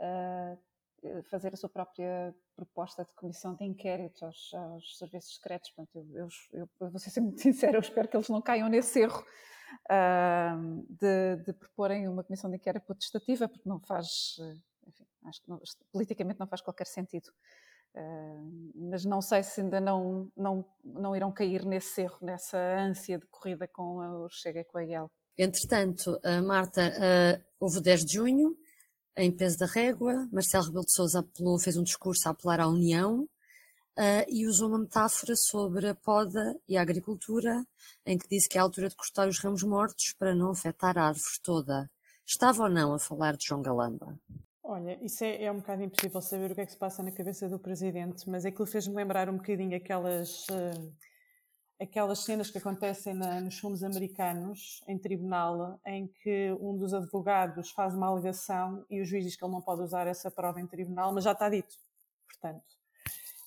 uh, 0.00 1.22
fazer 1.30 1.54
a 1.54 1.56
sua 1.56 1.68
própria 1.70 2.34
proposta 2.54 3.04
de 3.04 3.14
comissão 3.14 3.54
de 3.54 3.64
inquérito 3.64 4.24
aos, 4.24 4.52
aos 4.52 4.98
serviços 4.98 5.36
secretos. 5.36 5.70
Portanto, 5.70 6.06
eu, 6.14 6.28
eu, 6.52 6.68
eu, 6.80 6.90
vou 6.90 6.98
ser 6.98 7.10
sempre 7.10 7.28
muito 7.28 7.40
sincera, 7.42 7.76
eu 7.76 7.80
espero 7.80 8.08
que 8.08 8.16
eles 8.16 8.28
não 8.28 8.42
caiam 8.42 8.68
nesse 8.68 9.00
erro 9.00 9.24
de, 10.88 11.44
de, 11.44 11.52
proporem 11.52 12.08
uma 12.08 12.24
comissão 12.24 12.50
de 12.50 12.56
inquérito 12.56 12.86
protestativa, 12.86 13.48
porque 13.48 13.68
não 13.68 13.80
faz, 13.80 14.36
enfim, 14.86 15.06
acho 15.24 15.42
que 15.42 15.48
não, 15.48 15.60
politicamente 15.92 16.40
não 16.40 16.46
faz 16.46 16.60
qualquer 16.60 16.86
sentido. 16.86 17.30
Mas 18.74 19.04
não 19.04 19.22
sei 19.22 19.42
se 19.42 19.60
ainda 19.60 19.80
não, 19.80 20.30
não, 20.36 20.64
não 20.84 21.16
irão 21.16 21.32
cair 21.32 21.64
nesse 21.64 22.02
erro, 22.02 22.18
nessa 22.20 22.58
ânsia 22.58 23.18
de 23.18 23.26
corrida 23.26 23.66
com 23.66 23.98
o 23.98 24.28
Chega 24.28 24.60
e 24.60 24.64
com 24.64 24.78
a 24.78 24.84
IEL. 24.84 25.10
Entretanto, 25.38 26.18
a 26.22 26.42
Marta, 26.42 26.92
houve 27.58 27.80
10 27.80 28.04
de 28.04 28.14
junho, 28.14 28.56
em 29.16 29.34
peso 29.34 29.58
da 29.58 29.66
régua. 29.66 30.28
Marcelo 30.30 30.64
Rebelo 30.66 30.84
de 30.84 30.92
Sousa 30.92 31.20
apelou, 31.20 31.58
fez 31.58 31.76
um 31.76 31.82
discurso 31.82 32.28
a 32.28 32.32
apelar 32.32 32.60
à 32.60 32.68
União 32.68 33.26
uh, 33.98 34.24
e 34.28 34.46
usou 34.46 34.68
uma 34.68 34.78
metáfora 34.78 35.34
sobre 35.36 35.88
a 35.88 35.94
poda 35.94 36.58
e 36.68 36.76
a 36.76 36.82
agricultura, 36.82 37.64
em 38.04 38.18
que 38.18 38.28
disse 38.28 38.48
que 38.48 38.58
é 38.58 38.60
a 38.60 38.64
altura 38.64 38.88
de 38.88 38.96
cortar 38.96 39.28
os 39.28 39.38
ramos 39.38 39.62
mortos 39.62 40.14
para 40.18 40.34
não 40.34 40.50
afetar 40.50 40.96
a 40.98 41.08
árvore 41.08 41.40
toda. 41.42 41.90
Estava 42.26 42.64
ou 42.64 42.68
não 42.68 42.94
a 42.94 42.98
falar 42.98 43.36
de 43.36 43.46
João 43.46 43.62
Galamba? 43.62 44.18
Olha, 44.62 44.98
isso 45.04 45.22
é, 45.22 45.44
é, 45.44 45.52
um 45.52 45.58
bocado 45.58 45.82
impossível 45.82 46.20
saber 46.20 46.50
o 46.50 46.54
que 46.54 46.60
é 46.60 46.66
que 46.66 46.72
se 46.72 46.78
passa 46.78 47.02
na 47.02 47.12
cabeça 47.12 47.48
do 47.48 47.58
presidente, 47.58 48.28
mas 48.28 48.44
aquilo 48.44 48.66
fez-me 48.66 48.94
lembrar 48.96 49.28
um 49.28 49.36
bocadinho 49.36 49.76
aquelas. 49.76 50.44
Uh 50.48 50.92
aquelas 51.80 52.20
cenas 52.20 52.50
que 52.50 52.58
acontecem 52.58 53.14
na, 53.14 53.40
nos 53.40 53.58
filmes 53.58 53.82
americanos, 53.82 54.82
em 54.88 54.98
tribunal, 54.98 55.78
em 55.86 56.06
que 56.22 56.52
um 56.60 56.76
dos 56.76 56.94
advogados 56.94 57.70
faz 57.70 57.94
uma 57.94 58.06
alegação 58.06 58.84
e 58.90 59.00
o 59.00 59.04
juiz 59.04 59.24
diz 59.24 59.36
que 59.36 59.44
ele 59.44 59.52
não 59.52 59.60
pode 59.60 59.82
usar 59.82 60.06
essa 60.06 60.30
prova 60.30 60.60
em 60.60 60.66
tribunal, 60.66 61.12
mas 61.12 61.24
já 61.24 61.32
está 61.32 61.48
dito, 61.48 61.74
portanto. 62.28 62.75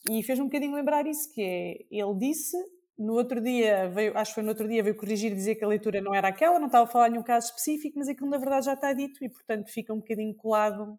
E 0.08 0.24
fez-me 0.24 0.46
um 0.46 0.48
bocadinho 0.48 0.76
lembrar 0.76 1.06
isso, 1.06 1.32
que 1.34 1.42
é, 1.42 1.86
ele 1.92 2.16
disse, 2.18 2.56
no 2.98 3.14
outro 3.14 3.42
dia, 3.42 3.90
veio, 3.90 4.18
acho 4.18 4.32
que 4.32 4.36
foi 4.36 4.44
no 4.44 4.50
outro 4.50 4.68
dia, 4.68 4.84
veio 4.84 4.96
corrigir 4.96 5.32
e 5.32 5.36
dizer 5.36 5.56
que 5.56 5.64
a 5.64 5.68
leitura 5.68 6.02
não 6.02 6.14
era 6.14 6.28
aquela, 6.28 6.60
não 6.60 6.68
estava 6.68 6.86
a 6.86 6.88
falar 6.88 7.08
de 7.08 7.14
nenhum 7.14 7.24
caso 7.24 7.48
específico, 7.48 7.98
mas 7.98 8.08
aquilo 8.08 8.30
na 8.30 8.38
verdade 8.38 8.66
já 8.66 8.74
está 8.74 8.94
dito 8.94 9.24
e, 9.24 9.30
portanto, 9.30 9.70
fica 9.72 9.94
um 9.94 9.98
bocadinho 9.98 10.36
colado, 10.36 10.94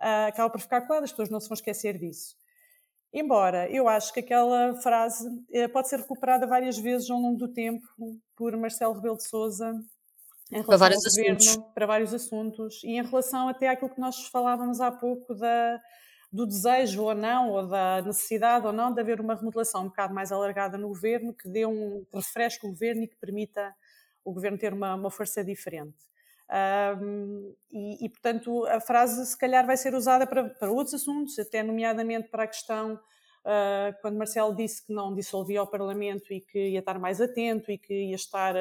uh, 0.00 0.28
acaba 0.28 0.50
por 0.50 0.60
ficar 0.60 0.82
colado, 0.82 1.04
as 1.04 1.10
pessoas 1.10 1.28
não 1.28 1.40
se 1.40 1.48
vão 1.48 1.54
esquecer 1.54 1.98
disso. 1.98 2.36
Embora 3.12 3.68
eu 3.70 3.88
acho 3.88 4.12
que 4.12 4.20
aquela 4.20 4.80
frase 4.80 5.28
eh, 5.52 5.66
pode 5.66 5.88
ser 5.88 5.98
recuperada 5.98 6.46
várias 6.46 6.78
vezes 6.78 7.10
ao 7.10 7.18
longo 7.18 7.36
do 7.36 7.52
tempo 7.52 7.84
por 8.36 8.56
Marcelo 8.56 8.94
Rebelo 8.94 9.16
de 9.16 9.26
Sousa 9.26 9.72
em 10.52 10.62
para 10.62 10.76
vários 10.76 11.02
governo, 11.02 11.36
assuntos. 11.36 11.72
para 11.74 11.86
vários 11.86 12.14
assuntos 12.14 12.84
e 12.84 12.90
em 12.90 13.02
relação 13.02 13.48
até 13.48 13.68
àquilo 13.68 13.90
que 13.90 14.00
nós 14.00 14.28
falávamos 14.28 14.80
há 14.80 14.92
pouco 14.92 15.34
da, 15.34 15.80
do 16.32 16.46
desejo 16.46 17.02
ou 17.02 17.14
não, 17.14 17.50
ou 17.50 17.66
da 17.66 18.02
necessidade 18.02 18.66
ou 18.66 18.72
não 18.72 18.92
de 18.92 19.00
haver 19.00 19.20
uma 19.20 19.34
remodelação 19.34 19.82
um 19.82 19.88
bocado 19.88 20.14
mais 20.14 20.30
alargada 20.30 20.78
no 20.78 20.88
governo 20.88 21.34
que 21.34 21.48
dê 21.48 21.66
um 21.66 22.04
refresco 22.14 22.66
ao 22.66 22.72
governo 22.72 23.02
e 23.02 23.08
que 23.08 23.16
permita 23.16 23.74
o 24.24 24.32
governo 24.32 24.56
ter 24.56 24.72
uma, 24.72 24.94
uma 24.94 25.10
força 25.10 25.42
diferente. 25.42 25.96
Um, 27.00 27.54
e, 27.70 28.04
e, 28.04 28.08
portanto, 28.08 28.64
a 28.66 28.80
frase 28.80 29.24
se 29.24 29.38
calhar 29.38 29.64
vai 29.64 29.76
ser 29.76 29.94
usada 29.94 30.26
para, 30.26 30.48
para 30.50 30.70
outros 30.70 30.94
assuntos, 30.94 31.38
até 31.38 31.62
nomeadamente 31.62 32.28
para 32.28 32.44
a 32.44 32.46
questão 32.46 32.94
uh, 32.94 34.00
quando 34.00 34.16
Marcelo 34.16 34.54
disse 34.54 34.84
que 34.84 34.92
não 34.92 35.14
dissolvia 35.14 35.62
o 35.62 35.66
Parlamento 35.66 36.32
e 36.32 36.40
que 36.40 36.70
ia 36.70 36.80
estar 36.80 36.98
mais 36.98 37.20
atento 37.20 37.70
e 37.70 37.78
que 37.78 37.94
ia 37.94 38.16
estar 38.16 38.54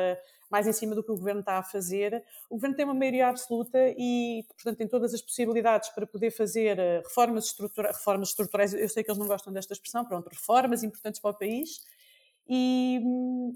mais 0.49 0.67
em 0.67 0.73
cima 0.73 0.95
do 0.95 1.03
que 1.03 1.12
o 1.12 1.15
governo 1.15 1.41
está 1.41 1.57
a 1.57 1.63
fazer. 1.63 2.23
O 2.49 2.55
governo 2.55 2.75
tem 2.75 2.85
uma 2.85 2.93
maioria 2.93 3.27
absoluta 3.27 3.77
e, 3.97 4.43
portanto, 4.55 4.77
tem 4.77 4.88
todas 4.88 5.13
as 5.13 5.21
possibilidades 5.21 5.89
para 5.89 6.07
poder 6.07 6.31
fazer 6.31 6.77
uh, 6.77 7.03
reformas, 7.03 7.45
estrutura, 7.45 7.89
reformas 7.89 8.29
estruturais. 8.29 8.73
Eu 8.73 8.89
sei 8.89 9.03
que 9.03 9.09
eles 9.09 9.19
não 9.19 9.27
gostam 9.27 9.53
desta 9.53 9.73
expressão, 9.73 10.05
pronto, 10.05 10.27
reformas 10.29 10.83
importantes 10.83 11.21
para 11.21 11.31
o 11.31 11.38
país. 11.38 11.81
E, 12.47 12.99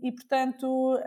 e 0.03 0.12
portanto, 0.12 0.99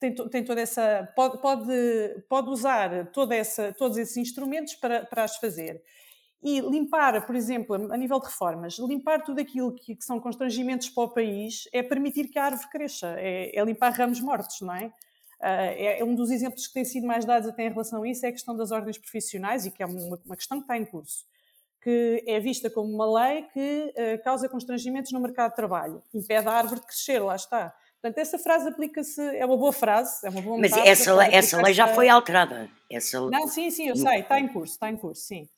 tem, 0.00 0.12
tem 0.12 0.44
toda 0.44 0.60
essa 0.60 1.08
pode, 1.14 1.40
pode, 1.40 2.24
pode 2.28 2.50
usar 2.50 3.10
toda 3.12 3.34
essa, 3.34 3.72
todos 3.72 3.96
esses 3.96 4.16
instrumentos 4.16 4.74
para, 4.74 5.06
para 5.06 5.22
as 5.22 5.36
fazer. 5.36 5.82
E 6.42 6.60
limpar, 6.60 7.26
por 7.26 7.34
exemplo, 7.34 7.92
a 7.92 7.96
nível 7.96 8.20
de 8.20 8.26
reformas, 8.26 8.78
limpar 8.78 9.22
tudo 9.22 9.40
aquilo 9.40 9.74
que, 9.74 9.96
que 9.96 10.04
são 10.04 10.20
constrangimentos 10.20 10.88
para 10.90 11.04
o 11.04 11.08
país 11.08 11.68
é 11.72 11.82
permitir 11.82 12.28
que 12.28 12.38
a 12.38 12.44
árvore 12.44 12.68
cresça, 12.70 13.14
é, 13.18 13.58
é 13.58 13.64
limpar 13.64 13.92
ramos 13.92 14.20
mortos, 14.20 14.60
não 14.60 14.74
é? 14.74 14.92
Uh, 15.40 16.00
é, 16.00 16.04
um 16.04 16.14
dos 16.14 16.30
exemplos 16.30 16.66
que 16.66 16.72
têm 16.72 16.84
sido 16.84 17.06
mais 17.06 17.24
dados 17.24 17.48
até 17.48 17.66
em 17.66 17.68
relação 17.68 18.02
a 18.02 18.08
isso 18.08 18.24
é 18.24 18.30
a 18.30 18.32
questão 18.32 18.56
das 18.56 18.70
ordens 18.70 18.96
profissionais 18.96 19.66
e 19.66 19.70
que 19.70 19.82
é 19.82 19.86
uma, 19.86 20.18
uma 20.24 20.36
questão 20.36 20.58
que 20.58 20.64
está 20.64 20.78
em 20.78 20.84
curso, 20.84 21.26
que 21.82 22.24
é 22.26 22.40
vista 22.40 22.70
como 22.70 22.94
uma 22.94 23.22
lei 23.22 23.42
que 23.52 23.92
uh, 23.96 24.22
causa 24.22 24.48
constrangimentos 24.48 25.12
no 25.12 25.20
mercado 25.20 25.50
de 25.50 25.56
trabalho, 25.56 26.02
impede 26.14 26.48
a 26.48 26.52
árvore 26.52 26.80
de 26.80 26.86
crescer, 26.86 27.18
lá 27.18 27.36
está. 27.36 27.74
Portanto, 28.00 28.18
essa 28.18 28.38
frase 28.38 28.68
aplica-se, 28.68 29.20
é 29.36 29.44
uma 29.44 29.56
boa 29.56 29.72
frase, 29.72 30.24
é 30.26 30.30
uma 30.30 30.40
boa 30.40 30.58
Mas 30.58 30.72
essa, 30.72 31.24
essa 31.26 31.60
lei 31.60 31.74
já 31.74 31.88
foi 31.88 32.08
alterada. 32.08 32.70
Essa... 32.90 33.20
Não, 33.20 33.48
sim, 33.48 33.70
sim, 33.70 33.88
eu 33.88 33.96
sei, 33.96 34.20
está 34.20 34.38
em 34.38 34.48
curso, 34.48 34.74
está 34.74 34.88
em 34.88 34.96
curso, 34.96 35.22
sim. 35.22 35.48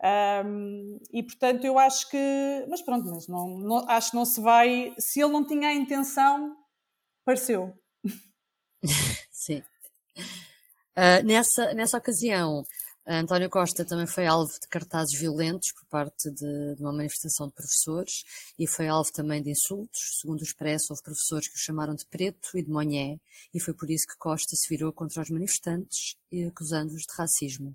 Um, 0.00 1.00
e 1.12 1.22
portanto 1.24 1.64
eu 1.64 1.76
acho 1.76 2.08
que, 2.08 2.66
mas 2.68 2.80
pronto, 2.82 3.10
mas 3.10 3.26
não, 3.26 3.58
não, 3.58 3.90
acho 3.90 4.10
que 4.10 4.16
não 4.16 4.24
se 4.24 4.40
vai, 4.40 4.94
se 4.96 5.20
ele 5.20 5.32
não 5.32 5.44
tinha 5.44 5.68
a 5.68 5.74
intenção, 5.74 6.56
pareceu. 7.24 7.76
Sim. 9.32 9.62
Uh, 10.96 11.24
nessa, 11.24 11.74
nessa 11.74 11.98
ocasião, 11.98 12.64
António 13.10 13.48
Costa 13.48 13.86
também 13.86 14.06
foi 14.06 14.26
alvo 14.26 14.52
de 14.52 14.68
cartazes 14.68 15.18
violentos 15.18 15.72
por 15.72 15.86
parte 15.88 16.30
de, 16.30 16.74
de, 16.74 16.82
uma 16.82 16.92
manifestação 16.92 17.48
de 17.48 17.54
professores 17.54 18.22
e 18.58 18.66
foi 18.66 18.86
alvo 18.86 19.10
também 19.10 19.42
de 19.42 19.50
insultos. 19.50 20.18
Segundo 20.20 20.40
o 20.40 20.44
Expresso, 20.44 20.88
houve 20.90 21.02
professores 21.02 21.48
que 21.48 21.56
o 21.56 21.58
chamaram 21.58 21.94
de 21.94 22.04
preto 22.04 22.50
e 22.54 22.62
de 22.62 22.70
monhé 22.70 23.18
e 23.54 23.58
foi 23.58 23.72
por 23.72 23.90
isso 23.90 24.06
que 24.06 24.18
Costa 24.18 24.54
se 24.54 24.68
virou 24.68 24.92
contra 24.92 25.22
os 25.22 25.30
manifestantes, 25.30 26.16
acusando-os 26.46 27.02
de 27.02 27.14
racismo. 27.16 27.74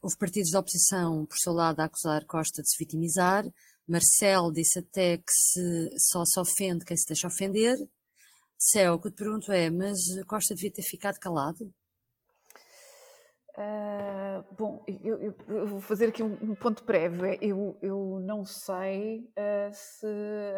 Houve 0.00 0.16
partidos 0.16 0.50
da 0.50 0.60
oposição, 0.60 1.26
por 1.26 1.36
seu 1.36 1.52
lado, 1.52 1.80
a 1.80 1.84
acusar 1.84 2.24
Costa 2.24 2.62
de 2.62 2.70
se 2.70 2.78
vitimizar. 2.78 3.44
Marcel 3.86 4.52
disse 4.52 4.78
até 4.78 5.16
que 5.16 5.32
se, 5.32 5.90
só 5.98 6.24
se 6.24 6.38
ofende 6.38 6.84
quem 6.84 6.96
se 6.96 7.06
deixa 7.06 7.26
ofender. 7.26 7.76
Céu, 8.56 8.94
o 8.94 9.00
que 9.00 9.08
eu 9.08 9.12
te 9.12 9.16
pergunto 9.16 9.50
é, 9.50 9.70
mas 9.70 9.98
Costa 10.26 10.54
devia 10.54 10.72
ter 10.72 10.82
ficado 10.82 11.18
calado? 11.18 11.72
Uh, 13.58 14.54
bom, 14.54 14.84
eu, 14.86 15.20
eu, 15.20 15.34
eu, 15.48 15.66
vou 15.66 15.80
fazer 15.80 16.10
aqui 16.10 16.22
um, 16.22 16.32
um 16.40 16.54
ponto 16.54 16.84
prévio. 16.84 17.24
É, 17.24 17.36
eu, 17.40 17.76
eu 17.82 18.20
não 18.20 18.44
sei 18.44 19.28
uh, 19.36 19.72
se 19.72 20.06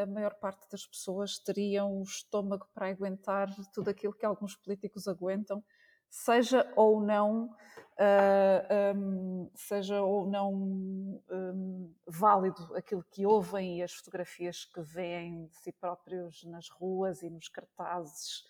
a 0.03 0.05
maior 0.05 0.35
parte 0.35 0.69
das 0.71 0.87
pessoas 0.87 1.39
teriam 1.39 1.99
o 1.99 2.03
estômago 2.03 2.67
para 2.75 2.89
aguentar 2.89 3.49
tudo 3.73 3.89
aquilo 3.89 4.13
que 4.13 4.27
alguns 4.27 4.55
políticos 4.55 5.09
aguentam, 5.09 5.65
seja 6.11 6.71
ou 6.75 7.01
não, 7.01 7.45
uh, 7.45 8.97
um, 8.97 9.51
seja 9.55 10.03
ou 10.03 10.27
não 10.27 10.53
um, 10.53 11.95
válido 12.07 12.77
aquilo 12.77 13.05
que 13.13 13.25
ouvem 13.25 13.79
e 13.79 13.83
as 13.83 13.95
fotografias 13.95 14.65
que 14.65 14.81
veem 14.83 15.47
de 15.47 15.57
si 15.57 15.73
próprios 15.73 16.43
nas 16.45 16.69
ruas 16.69 17.23
e 17.23 17.31
nos 17.31 17.49
cartazes, 17.49 18.45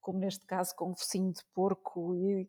como 0.00 0.18
neste 0.18 0.44
caso 0.46 0.76
com 0.76 0.90
o 0.90 0.94
focinho 0.94 1.32
de 1.32 1.42
porco 1.54 2.14
e, 2.14 2.48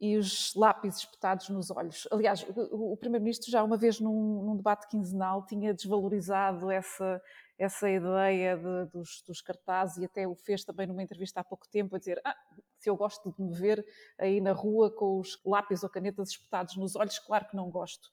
e 0.00 0.16
os 0.16 0.54
lápis 0.54 0.96
espetados 0.96 1.50
nos 1.50 1.70
olhos. 1.70 2.08
Aliás, 2.10 2.42
o, 2.48 2.92
o 2.92 2.96
Primeiro-Ministro 2.96 3.50
já 3.50 3.62
uma 3.62 3.76
vez 3.76 4.00
num, 4.00 4.42
num, 4.42 4.56
debate 4.56 4.88
quinzenal 4.88 5.44
tinha 5.44 5.74
desvalorizado 5.74 6.70
essa, 6.70 7.20
essa 7.58 7.90
ideia 7.90 8.56
de, 8.56 8.90
dos, 8.90 9.22
dos, 9.26 9.42
cartazes 9.42 9.98
e 9.98 10.04
até 10.06 10.26
o 10.26 10.34
fez 10.34 10.64
também 10.64 10.86
numa 10.86 11.02
entrevista 11.02 11.40
há 11.40 11.44
pouco 11.44 11.68
tempo 11.68 11.96
a 11.96 11.98
dizer 11.98 12.20
ah, 12.24 12.36
se 12.78 12.88
eu 12.88 12.96
gosto 12.96 13.32
de 13.32 13.42
me 13.42 13.54
ver 13.54 13.84
aí 14.18 14.40
na 14.40 14.52
rua 14.52 14.90
com 14.90 15.20
os 15.20 15.40
lápis 15.44 15.82
ou 15.82 15.88
canetas 15.88 16.30
espetados 16.30 16.76
nos 16.76 16.96
olhos, 16.96 17.18
claro 17.18 17.46
que 17.48 17.56
não 17.56 17.70
gosto. 17.70 18.08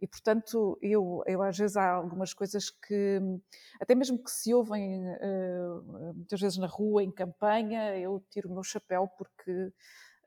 E, 0.00 0.06
portanto, 0.06 0.78
eu, 0.82 1.22
eu 1.26 1.42
às 1.42 1.56
vezes 1.56 1.76
há 1.76 1.90
algumas 1.90 2.34
coisas 2.34 2.68
que, 2.70 3.20
até 3.80 3.94
mesmo 3.94 4.22
que 4.22 4.30
se 4.30 4.52
ouvem 4.52 5.02
uh, 5.06 6.14
muitas 6.14 6.40
vezes 6.40 6.58
na 6.58 6.66
rua, 6.66 7.02
em 7.02 7.10
campanha, 7.10 7.96
eu 7.98 8.22
tiro 8.30 8.48
o 8.48 8.52
meu 8.52 8.62
chapéu 8.62 9.08
porque 9.16 9.72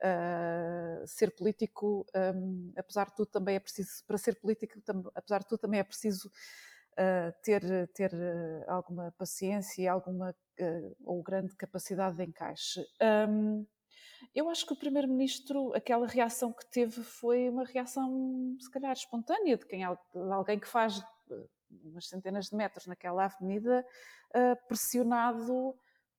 Uh, 0.02 1.06
ser 1.06 1.30
político, 1.36 2.06
um, 2.34 2.72
apesar 2.74 3.04
de 3.10 3.16
tudo, 3.16 3.26
também 3.26 3.56
é 3.56 3.60
preciso, 3.60 4.02
para 4.06 4.16
ser 4.16 4.40
político, 4.40 4.80
tam, 4.80 5.02
apesar 5.14 5.40
de 5.40 5.46
tudo, 5.46 5.60
também 5.60 5.78
é 5.78 5.84
preciso 5.84 6.30
uh, 6.92 7.32
ter, 7.42 7.62
ter 7.88 8.10
uh, 8.14 8.64
alguma 8.66 9.12
paciência 9.18 9.82
e 9.82 9.86
alguma 9.86 10.34
ou 11.04 11.22
grande 11.22 11.54
capacidade 11.54 12.16
de 12.16 12.24
encaixe. 12.24 12.80
Um, 13.28 13.66
eu 14.34 14.48
acho 14.48 14.66
que 14.66 14.72
o 14.72 14.76
Primeiro-Ministro, 14.76 15.74
aquela 15.74 16.06
reação 16.06 16.52
que 16.52 16.66
teve 16.70 17.02
foi 17.02 17.48
uma 17.48 17.64
reação, 17.64 18.56
se 18.60 18.70
calhar, 18.70 18.92
espontânea, 18.92 19.56
de, 19.56 19.66
quem, 19.66 19.80
de 19.80 20.32
alguém 20.32 20.58
que 20.58 20.68
faz 20.68 21.02
umas 21.84 22.08
centenas 22.08 22.46
de 22.46 22.56
metros 22.56 22.86
naquela 22.86 23.24
avenida, 23.24 23.84
pressionado 24.68 25.74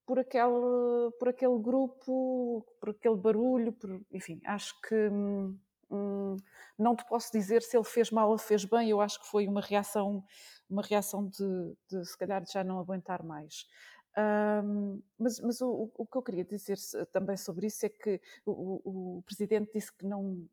por 0.05 0.19
aquele, 0.19 1.11
por 1.19 1.29
aquele 1.29 1.57
grupo, 1.59 2.65
por 2.79 2.89
aquele 2.89 3.15
barulho, 3.15 3.71
por, 3.71 4.01
enfim, 4.11 4.41
acho 4.45 4.79
que 4.81 4.95
hum, 5.09 5.57
hum, 5.89 6.37
não 6.77 6.95
te 6.95 7.05
posso 7.05 7.31
dizer 7.31 7.61
se 7.61 7.77
ele 7.77 7.85
fez 7.85 8.11
mal 8.11 8.29
ou 8.29 8.37
fez 8.37 8.65
bem, 8.65 8.89
eu 8.89 8.99
acho 8.99 9.21
que 9.21 9.27
foi 9.27 9.47
uma 9.47 9.61
reação, 9.61 10.23
uma 10.69 10.81
reação 10.81 11.27
de, 11.27 11.75
de 11.89 12.05
se 12.05 12.17
calhar 12.17 12.41
de 12.41 12.51
já 12.51 12.63
não 12.63 12.79
aguentar 12.79 13.23
mais. 13.23 13.67
Um, 14.17 15.01
mas, 15.17 15.39
mas 15.39 15.61
o, 15.61 15.89
o, 15.97 16.05
que 16.05 16.17
eu 16.17 16.21
queria 16.21 16.43
dizer 16.43 16.77
também 17.13 17.37
sobre 17.37 17.67
isso 17.67 17.85
é 17.85 17.89
que 17.89 18.19
o, 18.45 19.17
o 19.17 19.23
Presidente 19.23 19.71
disse 19.73 19.95
que 19.95 20.05
não, 20.05 20.45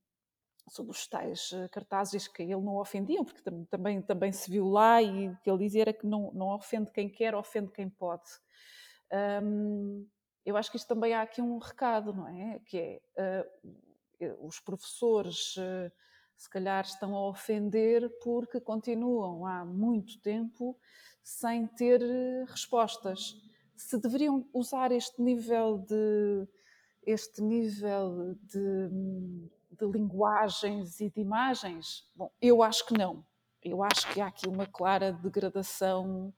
sobre 0.70 0.92
os 0.92 1.06
tais 1.06 1.50
eh, 1.52 1.68
cartazes 1.68 2.28
que 2.28 2.42
ele 2.42 2.60
não 2.60 2.76
ofendiam, 2.76 3.24
porque 3.24 3.42
também, 3.70 4.00
também 4.02 4.32
se 4.32 4.50
viu 4.50 4.68
lá 4.68 5.02
e 5.02 5.34
que 5.42 5.50
ele 5.50 5.58
dizia 5.58 5.82
era 5.82 5.92
que 5.92 6.06
não, 6.06 6.32
não 6.32 6.48
ofende 6.54 6.92
quem 6.92 7.08
quer, 7.08 7.34
ofende 7.34 7.72
quem 7.72 7.88
pode. 7.88 8.28
Um, 9.42 10.06
eu 10.44 10.56
acho 10.56 10.70
que 10.70 10.76
isto 10.76 10.88
também 10.88 11.12
há 11.14 11.22
aqui 11.22 11.42
um 11.42 11.58
recado, 11.58 12.12
não 12.12 12.28
é? 12.28 12.60
Que 12.64 13.00
é 13.16 13.46
uh, 14.20 14.46
os 14.46 14.60
professores 14.60 15.56
uh, 15.56 15.90
se 16.36 16.48
calhar 16.48 16.84
estão 16.84 17.14
a 17.14 17.28
ofender 17.28 18.08
porque 18.22 18.60
continuam 18.60 19.44
há 19.44 19.64
muito 19.64 20.20
tempo 20.20 20.78
sem 21.22 21.66
ter 21.66 22.00
respostas. 22.46 23.47
Se 23.78 23.96
deveriam 23.98 24.46
usar 24.52 24.92
este 24.92 25.22
nível 25.22 25.78
de 25.78 26.46
este 27.06 27.40
nível 27.40 28.36
de, 28.42 28.88
de 29.70 29.86
linguagens 29.86 31.00
e 31.00 31.08
de 31.08 31.20
imagens, 31.22 32.06
bom, 32.14 32.30
eu 32.42 32.62
acho 32.62 32.84
que 32.84 32.92
não. 32.92 33.24
Eu 33.62 33.82
acho 33.82 34.12
que 34.12 34.20
há 34.20 34.26
aqui 34.26 34.46
uma 34.46 34.66
clara 34.66 35.10
degradação 35.12 36.34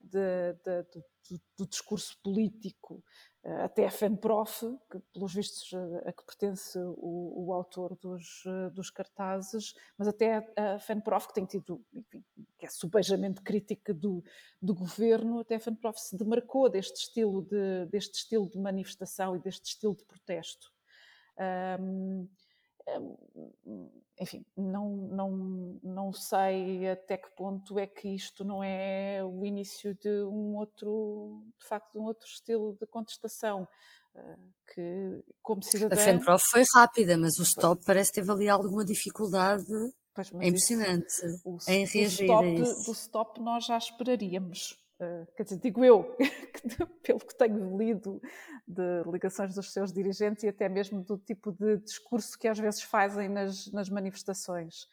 de, 0.00 0.52
de, 0.64 0.82
do 0.82 1.04
do, 1.56 1.66
discurso 1.66 2.18
político, 2.22 3.02
até 3.44 3.86
a 3.86 3.90
FENPROF, 3.90 4.78
que 4.88 5.00
pelos 5.12 5.34
vistos 5.34 5.72
eh, 5.72 6.08
a 6.08 6.12
que 6.12 6.24
pertence 6.24 6.78
o, 6.78 7.46
o 7.46 7.52
autor 7.52 7.96
dos, 7.96 8.44
eh, 8.46 8.70
dos, 8.70 8.88
cartazes, 8.88 9.74
mas 9.98 10.06
até 10.06 10.48
a 10.56 10.78
FENPROF, 10.78 11.26
que 11.26 11.34
tem 11.34 11.44
tido, 11.44 11.84
enfim, 11.92 12.24
que 12.56 12.66
é 12.66 12.68
subejamente 12.68 13.42
crítica 13.42 13.92
do, 13.92 14.22
do 14.60 14.74
governo, 14.74 15.40
até 15.40 15.56
a 15.56 15.60
FENPROF 15.60 16.00
se 16.00 16.16
demarcou 16.16 16.70
deste 16.70 17.00
estilo 17.00 17.42
de, 17.42 17.86
deste 17.86 18.14
estilo 18.14 18.48
de 18.48 18.58
manifestação 18.58 19.34
e 19.34 19.40
deste 19.40 19.70
estilo 19.70 19.96
de 19.96 20.04
protesto. 20.04 20.72
Um, 21.80 22.28
enfim, 24.18 24.44
não, 24.56 24.88
não, 24.88 25.80
não 25.82 26.12
sei 26.12 26.88
até 26.88 27.16
que 27.16 27.30
ponto 27.36 27.78
é 27.78 27.86
que 27.86 28.08
isto 28.08 28.44
não 28.44 28.62
é 28.62 29.22
o 29.24 29.44
início 29.44 29.94
de 29.94 30.08
um 30.24 30.56
outro, 30.56 31.42
de 31.60 31.66
facto, 31.66 31.92
de 31.92 31.98
um 31.98 32.04
outro 32.04 32.26
estilo 32.26 32.76
de 32.80 32.86
contestação. 32.86 33.66
Ah, 34.14 34.36
que, 34.74 35.24
como 35.42 35.62
cidadã... 35.62 35.94
A 35.94 35.98
FENPROF 35.98 36.42
foi 36.50 36.64
rápida, 36.74 37.16
mas 37.16 37.38
o 37.38 37.42
stop 37.42 37.82
parece 37.84 38.10
que 38.12 38.20
teve 38.20 38.30
ali 38.30 38.48
alguma 38.48 38.84
dificuldade 38.84 39.64
Pois, 40.14 40.30
é 40.34 40.46
impressionante 40.46 41.14
o, 41.44 41.56
em 41.66 41.86
reagir 41.86 42.24
stop, 42.24 42.84
do 42.84 42.92
stop 42.92 43.40
nós 43.40 43.64
já 43.64 43.78
esperaríamos. 43.78 44.78
Uh, 45.02 45.26
quer 45.36 45.42
dizer, 45.42 45.58
digo 45.58 45.84
eu, 45.84 46.16
pelo 47.02 47.18
que 47.18 47.34
tenho 47.34 47.76
lido 47.76 48.22
de 48.68 49.02
ligações 49.10 49.54
dos 49.54 49.72
seus 49.72 49.92
dirigentes 49.92 50.44
e 50.44 50.48
até 50.48 50.68
mesmo 50.68 51.02
do 51.02 51.18
tipo 51.18 51.50
de 51.50 51.78
discurso 51.78 52.38
que 52.38 52.46
às 52.46 52.58
vezes 52.58 52.82
fazem 52.82 53.28
nas, 53.28 53.70
nas 53.72 53.88
manifestações. 53.88 54.84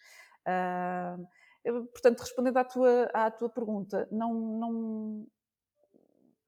Uh, 0.47 1.27
eu, 1.63 1.85
portanto, 1.85 2.21
respondendo 2.21 2.57
à 2.57 2.63
tua, 2.63 3.03
à 3.13 3.29
tua 3.29 3.49
pergunta, 3.49 4.07
não, 4.11 4.33
não, 4.33 5.27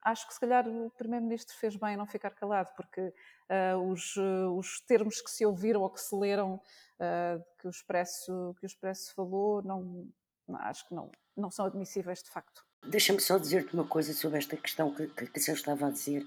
acho 0.01 0.27
que 0.27 0.33
se 0.33 0.39
calhar 0.39 0.67
o 0.67 0.89
Primeiro-Ministro 0.91 1.55
fez 1.55 1.75
bem 1.75 1.93
em 1.93 1.97
não 1.97 2.07
ficar 2.07 2.31
calado, 2.31 2.71
porque 2.75 3.01
uh, 3.01 3.91
os, 3.91 4.15
uh, 4.15 4.57
os 4.57 4.81
termos 4.81 5.21
que 5.21 5.29
se 5.29 5.45
ouviram 5.45 5.81
ou 5.81 5.89
que 5.89 6.01
se 6.01 6.15
leram 6.15 6.55
uh, 6.55 7.43
que, 7.59 7.67
o 7.67 7.69
Expresso, 7.69 8.55
que 8.59 8.65
o 8.65 8.67
Expresso 8.67 9.13
falou, 9.13 9.61
não, 9.61 10.09
não, 10.47 10.59
acho 10.61 10.87
que 10.87 10.95
não, 10.95 11.11
não 11.35 11.51
são 11.51 11.65
admissíveis 11.65 12.23
de 12.23 12.29
facto. 12.29 12.65
Deixa-me 12.85 13.19
só 13.21 13.37
dizer-te 13.37 13.73
uma 13.73 13.87
coisa 13.87 14.13
sobre 14.13 14.39
esta 14.39 14.57
questão 14.57 14.93
que, 14.93 15.07
que, 15.07 15.23
a 15.23 15.53
estava 15.53 15.87
a 15.87 15.91
dizer, 15.91 16.25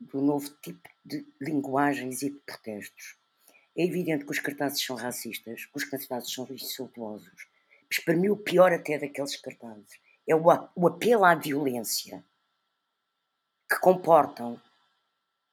do 0.00 0.20
novo 0.20 0.48
tipo 0.62 0.88
de 1.04 1.26
linguagens 1.40 2.22
e 2.22 2.30
de 2.30 2.38
protestos. 2.40 3.16
É 3.76 3.84
evidente 3.84 4.24
que 4.24 4.30
os 4.30 4.38
cartazes 4.38 4.84
são 4.84 4.94
racistas, 4.94 5.64
que 5.66 5.76
os 5.76 5.84
cartazes 5.84 6.32
são 6.32 6.46
insultuosos, 6.48 7.48
Mas 7.90 7.98
para 7.98 8.16
mim 8.16 8.28
o 8.28 8.36
pior 8.36 8.72
até 8.72 8.98
daqueles 8.98 9.36
cartazes 9.36 9.98
é 10.26 10.34
o, 10.34 10.44
o 10.76 10.86
apelo 10.86 11.24
à 11.24 11.34
violência 11.34 12.24
que 13.68 13.78
comportam 13.80 14.60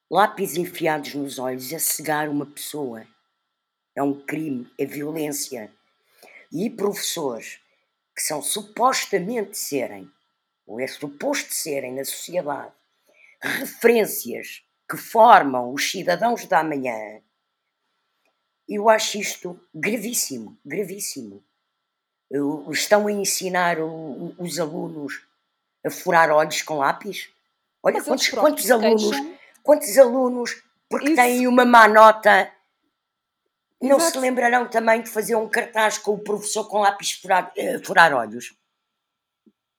lápis 0.08 0.56
enfiados 0.56 1.14
nos 1.14 1.38
olhos 1.38 1.72
a 1.72 1.78
cegar 1.78 2.28
uma 2.28 2.46
pessoa. 2.46 3.06
É 3.94 4.02
um 4.02 4.24
crime, 4.24 4.70
é 4.78 4.86
violência. 4.86 5.72
E 6.52 6.70
professores 6.70 7.60
que 8.14 8.22
são 8.22 8.42
supostamente 8.42 9.56
serem, 9.56 10.10
ou 10.66 10.80
é 10.80 10.86
suposto 10.86 11.52
serem 11.52 11.94
na 11.94 12.04
sociedade, 12.04 12.72
referências 13.40 14.62
que 14.88 14.96
formam 14.96 15.72
os 15.72 15.90
cidadãos 15.90 16.46
da 16.46 16.62
manhã, 16.62 17.20
eu 18.68 18.88
acho 18.88 19.18
isto 19.18 19.58
gravíssimo, 19.74 20.56
gravíssimo. 20.64 21.42
Estão 22.70 23.06
a 23.06 23.12
ensinar 23.12 23.78
os 23.80 24.58
alunos 24.58 25.20
a 25.84 25.90
furar 25.90 26.30
olhos 26.30 26.62
com 26.62 26.78
lápis? 26.78 27.28
Olha 27.82 28.02
quantos, 28.02 28.28
quantos 28.28 28.70
alunos, 28.70 29.16
quantos 29.62 29.98
alunos, 29.98 30.62
porque 30.88 31.08
Isso. 31.08 31.16
têm 31.16 31.46
uma 31.46 31.64
má 31.64 31.88
nota, 31.88 32.50
não 33.82 33.96
Exato. 33.96 34.12
se 34.12 34.18
lembrarão 34.18 34.68
também 34.68 35.02
de 35.02 35.10
fazer 35.10 35.34
um 35.34 35.48
cartaz 35.48 35.98
com 35.98 36.12
o 36.12 36.18
professor 36.18 36.68
com 36.68 36.78
lápis 36.78 37.12
furar, 37.12 37.52
uh, 37.56 37.84
furar 37.84 38.14
olhos? 38.14 38.54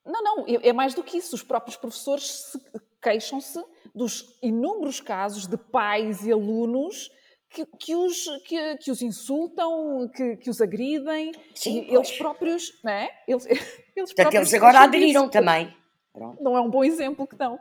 Não, 0.06 0.22
não, 0.22 0.48
é, 0.48 0.70
é 0.70 0.74
mais 0.74 0.94
do 0.94 1.04
que 1.04 1.18
isso. 1.18 1.36
Os 1.36 1.44
próprios 1.44 1.78
professores 1.78 2.58
queixam-se 3.02 3.64
dos 3.94 4.38
inúmeros 4.42 5.00
casos 5.00 5.48
de 5.48 5.58
pais 5.58 6.26
e 6.26 6.32
alunos 6.32 7.10
que, 7.50 7.66
que, 7.78 7.96
os, 7.96 8.26
que, 8.46 8.78
que, 8.78 8.92
os 8.92 9.02
insultam, 9.02 10.10
que, 10.14 10.38
que 10.38 10.50
os 10.50 10.60
agridem, 10.60 11.32
Sim, 11.54 11.86
eles 11.94 12.12
próprios, 12.12 12.74
não 12.84 12.92
é? 12.92 13.10
Eles, 13.28 13.46
eles 13.46 14.14
Portanto, 14.14 14.34
eles 14.34 14.54
agora 14.54 14.80
aderiram 14.80 15.30
também. 15.30 15.74
Pronto. 16.12 16.44
Não 16.44 16.58
é 16.58 16.62
um 16.62 16.70
bom 16.70 16.84
exemplo 16.84 17.28
que 17.28 17.36
dão. 17.36 17.60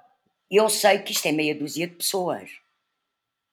Eu 0.50 0.68
sei 0.68 0.98
que 0.98 1.12
isto 1.12 1.26
é 1.26 1.32
meia 1.32 1.54
dúzia 1.54 1.86
de 1.86 1.94
pessoas. 1.94 2.50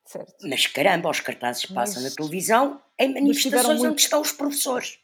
Certo. 0.09 0.33
Mas 0.41 0.65
caramba, 0.65 1.07
os 1.07 1.19
cartazes 1.19 1.67
passam 1.67 2.01
mas, 2.01 2.11
na 2.11 2.15
televisão 2.15 2.81
em 2.97 3.13
manifestações 3.13 3.77
muito, 3.77 3.91
onde 3.91 4.01
estão 4.01 4.19
os 4.21 4.31
professores. 4.31 4.97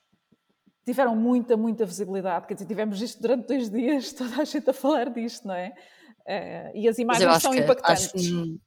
Tiveram 0.84 1.16
muita, 1.16 1.56
muita 1.56 1.86
visibilidade. 1.86 2.48
Quer 2.48 2.56
dizer, 2.56 2.66
tivemos 2.66 3.00
isto 3.00 3.22
durante 3.22 3.46
dois 3.46 3.70
dias, 3.70 4.14
toda 4.18 4.42
a 4.42 4.44
gente 4.44 4.68
a 4.68 4.74
falar 4.74 5.12
disto, 5.12 5.48
não 5.48 5.54
é? 5.54 5.76
Uh, 6.22 6.78
e 6.78 6.90
as 6.90 6.98
imagens 6.98 7.40
são 7.40 7.54
impactantes. 7.54 8.16
Acho, 8.16 8.60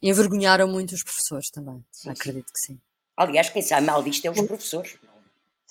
envergonharam 0.00 0.68
muito 0.68 0.94
os 0.94 1.02
professores 1.02 1.50
também. 1.50 1.84
Sim, 1.90 2.10
Acredito 2.10 2.46
sim. 2.46 2.52
que 2.52 2.60
sim. 2.60 2.80
Aliás, 3.16 3.48
quem 3.50 3.60
sabe 3.60 3.84
mal 3.84 4.00
disto 4.00 4.24
é 4.26 4.30
os 4.30 4.40
professores. 4.42 4.96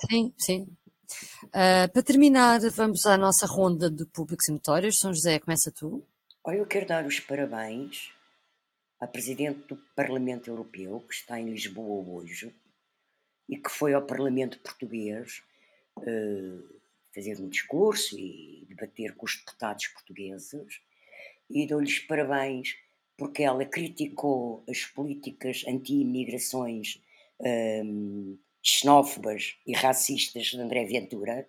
Sim, 0.10 0.34
sim. 0.38 0.68
Uh, 1.46 1.90
para 1.94 2.04
terminar, 2.04 2.60
vamos 2.72 3.06
à 3.06 3.18
nossa 3.18 3.46
ronda 3.46 3.90
de 3.90 4.06
públicos 4.08 4.50
e 4.50 4.52
notórios. 4.52 4.98
São 5.00 5.14
José, 5.14 5.40
começa 5.40 5.72
tu. 5.72 6.06
Olha, 6.44 6.58
eu 6.58 6.66
quero 6.66 6.86
dar 6.86 7.06
os 7.06 7.22
parabéns 7.22 8.12
à 9.04 9.08
Presidente 9.08 9.68
do 9.68 9.76
Parlamento 9.94 10.50
Europeu, 10.50 11.02
que 11.02 11.14
está 11.14 11.38
em 11.38 11.50
Lisboa 11.50 12.08
hoje, 12.08 12.56
e 13.50 13.58
que 13.58 13.70
foi 13.70 13.94
ao 13.94 14.06
Parlamento 14.06 14.60
Português 14.60 15.44
uh, 15.98 16.64
fazer 17.14 17.38
um 17.42 17.50
discurso 17.50 18.18
e 18.18 18.66
debater 18.70 19.14
com 19.16 19.26
os 19.26 19.36
deputados 19.36 19.88
portugueses, 19.88 20.82
e 21.50 21.68
dou-lhes 21.68 22.00
parabéns 22.00 22.78
porque 23.18 23.44
ela 23.44 23.66
criticou 23.66 24.64
as 24.70 24.86
políticas 24.86 25.66
anti-imigrações 25.68 27.02
um, 27.42 28.38
xenófobas 28.62 29.58
e 29.68 29.74
racistas 29.74 30.46
de 30.46 30.62
André 30.62 30.86
Ventura, 30.86 31.46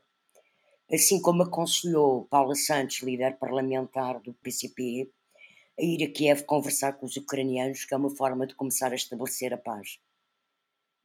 assim 0.93 1.23
como 1.23 1.45
aconselhou 1.45 2.25
Paula 2.25 2.57
Santos, 2.57 3.01
líder 3.01 3.39
parlamentar 3.39 4.21
do 4.21 4.35
PCP, 4.35 5.09
a 5.79 5.83
ir 5.83 6.05
a 6.05 6.11
Kiev 6.11 6.45
conversar 6.45 6.95
com 6.95 7.07
os 7.07 7.17
ucranianos, 7.17 7.85
que 7.85 7.95
é 7.95 7.97
uma 7.97 8.15
forma 8.15 8.47
de 8.47 8.55
começar 8.55 8.93
a 8.93 8.95
estabelecer 8.95 9.53
a 9.53 9.59
paz. 9.59 9.99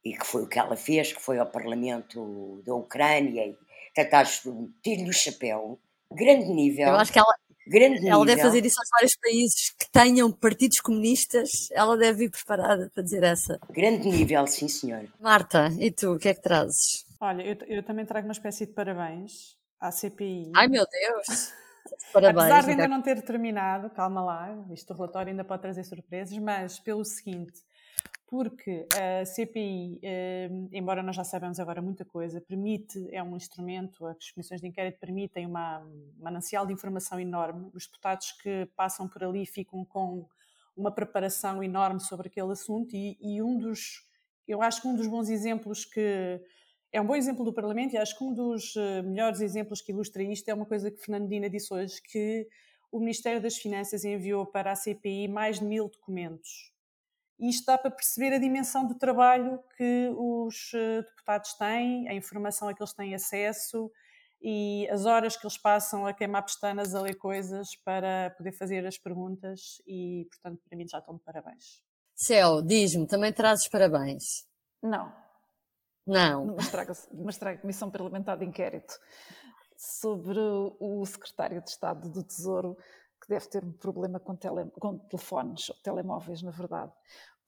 E 0.04 0.16
que 0.16 0.26
foi 0.26 0.42
o 0.42 0.48
que 0.48 0.58
ela 0.58 0.76
fez, 0.76 1.12
que 1.12 1.20
foi 1.20 1.38
ao 1.38 1.46
Parlamento 1.46 2.62
da 2.64 2.74
Ucrânia 2.74 3.46
e 3.46 3.58
tentar 3.94 4.24
tirar-lhe 4.24 5.10
o 5.10 5.12
chapéu, 5.12 5.78
grande 6.10 6.48
nível. 6.48 6.88
Eu 6.88 6.96
acho 6.96 7.12
que 7.12 7.18
ela, 7.18 7.34
grande 7.66 8.08
ela 8.08 8.24
deve 8.24 8.40
fazer 8.40 8.64
isso 8.64 8.80
aos 8.80 8.88
vários 8.92 9.12
países 9.20 9.74
que 9.78 9.90
tenham 9.90 10.32
partidos 10.32 10.80
comunistas, 10.80 11.50
ela 11.72 11.96
deve 11.96 12.24
ir 12.24 12.30
preparada 12.30 12.90
para 12.94 13.02
dizer 13.02 13.22
essa. 13.22 13.58
Grande 13.70 14.08
nível, 14.08 14.46
sim 14.46 14.68
senhor. 14.68 15.06
Marta, 15.20 15.68
e 15.78 15.90
tu, 15.90 16.14
o 16.14 16.18
que 16.18 16.28
é 16.28 16.34
que 16.34 16.42
trazes? 16.42 17.04
Olha, 17.20 17.42
eu, 17.42 17.56
eu 17.66 17.82
também 17.82 18.06
trago 18.06 18.26
uma 18.26 18.32
espécie 18.32 18.66
de 18.66 18.72
parabéns 18.72 19.58
à 19.78 19.90
CPI. 19.90 20.52
Ai 20.54 20.68
meu 20.68 20.86
Deus! 20.86 21.52
Parabéns. 22.12 22.44
Apesar 22.44 22.64
de 22.64 22.70
ainda 22.70 22.88
não 22.88 23.02
ter 23.02 23.22
terminado, 23.22 23.90
calma 23.90 24.22
lá, 24.22 24.66
este 24.70 24.92
relatório 24.92 25.30
ainda 25.30 25.44
pode 25.44 25.62
trazer 25.62 25.84
surpresas, 25.84 26.36
mas 26.38 26.78
pelo 26.78 27.04
seguinte, 27.04 27.62
porque 28.30 28.86
a 28.94 29.24
CPI, 29.24 29.98
eh, 30.02 30.48
embora 30.72 31.02
nós 31.02 31.16
já 31.16 31.24
saibamos 31.24 31.58
agora 31.58 31.82
muita 31.82 32.04
coisa, 32.04 32.40
permite, 32.40 33.08
é 33.12 33.20
um 33.20 33.36
instrumento, 33.36 34.06
as 34.06 34.30
comissões 34.30 34.60
de 34.60 34.68
inquérito 34.68 35.00
permitem 35.00 35.46
uma 35.46 35.84
manancial 36.16 36.64
de 36.64 36.72
informação 36.72 37.18
enorme, 37.18 37.68
os 37.74 37.86
deputados 37.86 38.30
que 38.40 38.66
passam 38.76 39.08
por 39.08 39.24
ali 39.24 39.44
ficam 39.44 39.84
com 39.84 40.28
uma 40.76 40.92
preparação 40.92 41.60
enorme 41.62 42.00
sobre 42.00 42.28
aquele 42.28 42.52
assunto 42.52 42.94
e, 42.94 43.18
e 43.20 43.42
um 43.42 43.58
dos, 43.58 44.08
eu 44.46 44.62
acho 44.62 44.80
que 44.80 44.86
um 44.86 44.94
dos 44.94 45.08
bons 45.08 45.28
exemplos 45.28 45.84
que 45.84 46.40
é 46.92 47.00
um 47.00 47.06
bom 47.06 47.14
exemplo 47.14 47.44
do 47.44 47.52
Parlamento 47.52 47.94
e 47.94 47.98
acho 47.98 48.16
que 48.16 48.24
um 48.24 48.34
dos 48.34 48.74
eh, 48.76 49.02
melhores 49.02 49.40
exemplos 49.40 49.80
que 49.80 49.92
ilustra 49.92 50.22
isto 50.22 50.48
é 50.48 50.54
uma 50.54 50.66
coisa 50.66 50.90
que 50.90 51.00
Fernandina 51.00 51.48
disse 51.48 51.72
hoje, 51.72 52.02
que 52.02 52.48
o 52.90 52.98
Ministério 52.98 53.40
das 53.40 53.56
Finanças 53.56 54.04
enviou 54.04 54.44
para 54.44 54.72
a 54.72 54.76
CPI 54.76 55.28
mais 55.28 55.60
de 55.60 55.64
mil 55.64 55.88
documentos. 55.88 56.72
E 57.38 57.48
isto 57.48 57.64
dá 57.64 57.78
para 57.78 57.90
perceber 57.90 58.34
a 58.34 58.38
dimensão 58.38 58.86
do 58.86 58.96
trabalho 58.96 59.62
que 59.76 60.10
os 60.16 60.72
eh, 60.74 61.02
deputados 61.02 61.54
têm, 61.54 62.08
a 62.08 62.14
informação 62.14 62.68
a 62.68 62.74
que 62.74 62.82
eles 62.82 62.92
têm 62.92 63.14
acesso 63.14 63.90
e 64.42 64.88
as 64.90 65.06
horas 65.06 65.36
que 65.36 65.46
eles 65.46 65.58
passam 65.58 66.06
a 66.06 66.12
queimar 66.12 66.42
pestanas 66.42 66.94
a 66.94 67.02
ler 67.02 67.14
coisas 67.14 67.76
para 67.84 68.30
poder 68.36 68.52
fazer 68.52 68.84
as 68.84 68.98
perguntas 68.98 69.80
e, 69.86 70.26
portanto, 70.30 70.60
para 70.68 70.76
mim 70.76 70.88
já 70.88 70.98
estão 70.98 71.14
de 71.14 71.22
parabéns. 71.22 71.82
Céu, 72.16 72.60
diz-me, 72.60 73.06
também 73.06 73.32
trazes 73.32 73.68
parabéns? 73.68 74.46
Não, 74.82 75.12
não. 76.10 76.56
Mas 76.56 76.70
traga, 76.70 76.92
mas 77.12 77.38
traga 77.38 77.58
a 77.58 77.60
Comissão 77.60 77.90
Parlamentar 77.90 78.36
de 78.36 78.44
Inquérito 78.44 78.98
sobre 79.76 80.38
o 80.38 81.06
secretário 81.06 81.62
de 81.62 81.70
Estado 81.70 82.10
do 82.10 82.22
Tesouro, 82.22 82.76
que 83.20 83.28
deve 83.28 83.46
ter 83.46 83.64
um 83.64 83.72
problema 83.72 84.20
com, 84.20 84.36
tele, 84.36 84.70
com 84.78 84.98
telefones, 84.98 85.72
telemóveis, 85.82 86.42
na 86.42 86.50
verdade, 86.50 86.92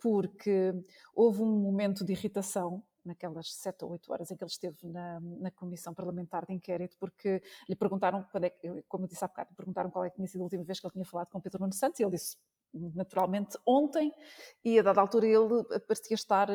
porque 0.00 0.72
houve 1.14 1.42
um 1.42 1.60
momento 1.60 2.04
de 2.04 2.12
irritação 2.12 2.82
naquelas 3.04 3.52
sete 3.54 3.84
ou 3.84 3.90
oito 3.90 4.12
horas 4.12 4.30
em 4.30 4.36
que 4.36 4.44
ele 4.44 4.50
esteve 4.50 4.76
na, 4.88 5.20
na, 5.20 5.50
Comissão 5.50 5.92
Parlamentar 5.92 6.46
de 6.46 6.54
Inquérito, 6.54 6.96
porque 6.98 7.42
lhe 7.68 7.76
perguntaram, 7.76 8.24
quando 8.30 8.44
é, 8.44 8.50
como 8.88 9.04
eu 9.04 9.08
disse 9.08 9.24
há 9.24 9.28
bocado, 9.28 9.54
perguntaram 9.54 9.90
qual 9.90 10.04
é 10.04 10.10
que 10.10 10.16
tinha 10.16 10.28
sido 10.28 10.40
a 10.40 10.44
última 10.44 10.64
vez 10.64 10.80
que 10.80 10.86
ele 10.86 10.92
tinha 10.92 11.04
falado 11.04 11.28
com 11.28 11.40
Pedro 11.40 11.60
Nuno 11.60 11.72
Santos, 11.72 12.00
e 12.00 12.02
ele 12.02 12.12
disse 12.12 12.36
naturalmente 12.72 13.58
ontem 13.66 14.12
e 14.64 14.78
a 14.78 14.82
dada 14.82 15.00
altura 15.00 15.26
ele 15.26 15.64
parecia 15.86 16.14
estar 16.14 16.48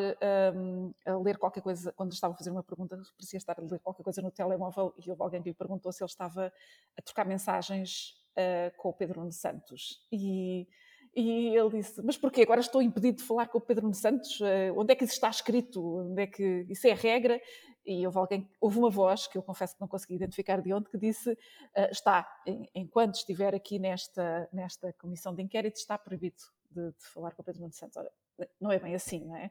um, 0.56 0.94
a 1.06 1.18
ler 1.18 1.38
qualquer 1.38 1.62
coisa, 1.62 1.92
quando 1.94 2.12
estava 2.12 2.34
a 2.34 2.38
fazer 2.38 2.52
uma 2.52 2.64
pergunta, 2.64 3.00
parecia 3.18 3.38
estar 3.38 3.60
a 3.60 3.64
ler 3.64 3.80
qualquer 3.80 4.04
coisa 4.04 4.22
no 4.22 4.32
telemóvel 4.32 4.94
e 4.98 5.10
houve 5.10 5.22
alguém 5.22 5.42
que 5.42 5.50
lhe 5.50 5.56
perguntou 5.56 5.92
se 5.92 6.04
ele 6.04 6.10
estava 6.10 6.52
a 6.98 7.02
trocar 7.02 7.26
mensagens 7.26 8.16
uh, 8.38 8.76
com 8.78 8.90
o 8.90 8.94
Pedro 8.94 9.20
Nuno 9.20 9.32
Santos 9.32 10.06
e 10.12 10.68
e 11.16 11.58
ele 11.58 11.70
disse: 11.70 12.00
Mas 12.04 12.16
porquê? 12.16 12.44
Agora 12.44 12.60
estou 12.60 12.80
impedido 12.80 13.18
de 13.18 13.24
falar 13.24 13.48
com 13.48 13.58
o 13.58 13.62
Pedro 13.62 13.92
Santos? 13.92 14.40
Uh, 14.40 14.78
onde 14.78 14.94
é 14.94 14.96
que 14.96 15.04
isso 15.04 15.14
está 15.14 15.30
escrito? 15.30 16.12
Onde 16.12 16.22
é 16.22 16.28
que 16.28 16.68
isso 16.70 16.88
é 16.88 16.94
regra? 16.94 17.42
E 17.88 18.06
houve, 18.06 18.18
alguém, 18.18 18.50
houve 18.60 18.78
uma 18.78 18.90
voz, 18.90 19.28
que 19.28 19.38
eu 19.38 19.42
confesso 19.42 19.74
que 19.74 19.82
não 19.82 19.88
consegui 19.88 20.16
identificar 20.16 20.62
de 20.62 20.74
onde, 20.74 20.90
que 20.90 20.98
disse: 20.98 21.32
uh, 21.32 21.90
Está, 21.90 22.28
enquanto 22.76 23.16
estiver 23.16 23.56
aqui 23.56 23.80
nesta, 23.80 24.50
nesta 24.52 24.92
comissão 24.94 25.34
de 25.34 25.42
inquérito, 25.42 25.78
está 25.78 25.98
proibido 25.98 26.36
de, 26.70 26.92
de 26.92 27.06
falar 27.14 27.32
com 27.32 27.42
o 27.42 27.46
Pedro 27.46 27.62
Nuno 27.62 27.74
Santos. 27.74 27.96
Ora, 27.96 28.12
não 28.60 28.72
é 28.72 28.80
bem 28.80 28.94
assim, 28.94 29.26
não 29.26 29.36
é? 29.36 29.50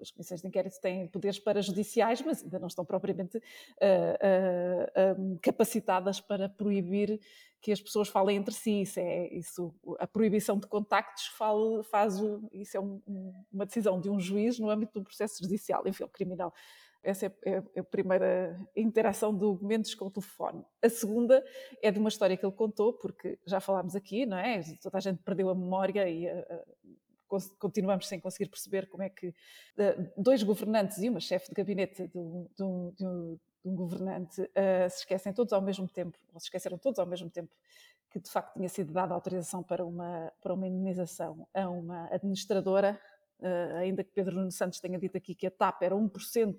As 0.00 0.10
comissões 0.10 0.42
de 0.42 0.48
inquérito 0.48 0.80
têm 0.80 1.08
poderes 1.08 1.38
parajudiciais, 1.38 2.20
mas 2.20 2.42
ainda 2.42 2.58
não 2.58 2.66
estão 2.66 2.84
propriamente 2.84 3.38
uh, 3.38 3.40
uh, 5.16 5.38
capacitadas 5.40 6.20
para 6.20 6.48
proibir 6.48 7.20
que 7.60 7.72
as 7.72 7.80
pessoas 7.80 8.08
falem 8.08 8.36
entre 8.36 8.54
si. 8.54 8.82
Isso 8.82 9.00
é, 9.00 9.28
isso, 9.28 9.74
a 9.98 10.06
proibição 10.06 10.58
de 10.58 10.66
contactos 10.66 11.26
fala, 11.28 11.82
faz 11.84 12.20
o, 12.20 12.48
isso 12.52 12.76
é 12.76 12.80
um, 12.80 13.00
uma 13.52 13.64
decisão 13.64 14.00
de 14.00 14.10
um 14.10 14.20
juiz 14.20 14.58
no 14.58 14.68
âmbito 14.68 14.92
de 14.92 14.98
um 14.98 15.04
processo 15.04 15.42
judicial, 15.42 15.82
enfim, 15.86 16.06
criminal. 16.08 16.52
Essa 17.06 17.26
é, 17.26 17.32
é, 17.44 17.62
é, 17.76 17.80
a 17.80 17.84
primeira 17.84 18.58
interação 18.74 19.32
de 19.32 19.38
documentos 19.38 19.94
com 19.94 20.06
o 20.06 20.10
telefone. 20.10 20.64
A 20.82 20.88
segunda 20.88 21.44
é 21.80 21.92
de 21.92 22.00
uma 22.00 22.08
história 22.08 22.36
que 22.36 22.44
ele 22.44 22.52
contou, 22.52 22.92
porque 22.94 23.38
já 23.46 23.60
falámos 23.60 23.94
aqui, 23.94 24.26
não 24.26 24.36
é? 24.36 24.60
Toda 24.82 24.98
a 24.98 25.00
gente 25.00 25.22
perdeu 25.22 25.48
a 25.48 25.54
memória 25.54 26.08
e 26.10 26.26
continuamos 27.60 28.08
sem 28.08 28.18
conseguir 28.18 28.50
perceber 28.50 28.88
como 28.88 29.04
é 29.04 29.08
que 29.08 29.32
dois 30.16 30.42
governantes 30.42 30.98
e 30.98 31.08
uma 31.08 31.20
chefe 31.20 31.48
de 31.48 31.54
gabinete 31.54 32.08
de 32.08 32.18
um, 32.18 32.48
de 32.56 32.64
um, 32.64 32.90
de 32.96 33.06
um, 33.06 33.38
de 33.64 33.70
um 33.70 33.76
governante 33.76 34.34
se 34.90 34.98
esquecem 34.98 35.32
todos 35.32 35.52
ao 35.52 35.62
mesmo 35.62 35.86
tempo, 35.86 36.18
ou 36.34 36.40
se 36.40 36.46
esqueceram 36.46 36.76
todos 36.76 36.98
ao 36.98 37.06
mesmo 37.06 37.30
tempo, 37.30 37.52
que 38.10 38.18
de 38.18 38.30
facto 38.30 38.54
tinha 38.54 38.68
sido 38.68 38.92
dada 38.92 39.14
autorização 39.14 39.62
para 39.62 39.84
uma, 39.84 40.32
para 40.42 40.54
uma 40.54 40.66
indenização 40.66 41.46
a 41.54 41.68
uma 41.68 42.08
administradora, 42.12 43.00
uh, 43.40 43.76
ainda 43.76 44.04
que 44.04 44.12
Pedro 44.12 44.36
Nuno 44.36 44.50
Santos 44.50 44.80
tenha 44.80 44.98
dito 44.98 45.16
aqui 45.16 45.34
que 45.34 45.46
a 45.46 45.50
TAP 45.50 45.82
era 45.82 45.94
1% 45.94 46.56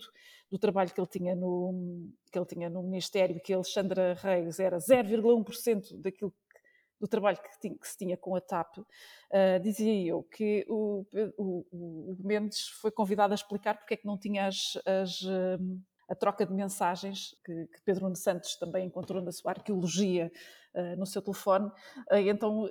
do 0.49 0.57
trabalho 0.57 0.93
que 0.93 0.99
ele 0.99 1.07
tinha 1.07 1.35
no, 1.35 2.09
que 2.31 2.37
ele 2.37 2.45
tinha 2.45 2.69
no 2.69 2.83
Ministério, 2.83 3.39
que 3.41 3.53
a 3.53 3.57
Alexandra 3.57 4.13
Reis 4.13 4.59
era 4.59 4.77
0,1% 4.77 6.01
daquilo 6.01 6.33
do 6.99 7.07
trabalho 7.07 7.37
que, 7.37 7.59
tinha, 7.59 7.77
que, 7.77 7.87
se 7.87 7.97
tinha 7.97 8.17
com 8.17 8.35
a 8.35 8.41
TAP, 8.41 8.79
uh, 8.79 8.85
dizia 9.61 10.09
eu 10.09 10.23
que 10.23 10.65
o, 10.67 11.05
o, 11.37 11.65
o, 11.71 12.17
Mendes 12.19 12.67
foi 12.69 12.89
convidado 12.89 13.33
a 13.33 13.35
explicar 13.35 13.77
porque 13.77 13.93
é 13.93 13.97
que 13.97 14.05
não 14.07 14.17
tinha 14.17 14.47
as, 14.47 14.77
as, 14.83 15.21
a 16.09 16.15
troca 16.15 16.43
de 16.43 16.53
mensagens 16.53 17.35
que, 17.45 17.67
que, 17.67 17.81
Pedro 17.83 18.03
Nuno 18.05 18.15
Santos 18.15 18.55
também 18.55 18.87
encontrou 18.87 19.21
na 19.21 19.31
sua 19.31 19.51
arqueologia 19.51 20.31
uh, 20.73 20.97
no 20.97 21.05
seu 21.05 21.21
telefone. 21.21 21.69
Então 22.11 22.67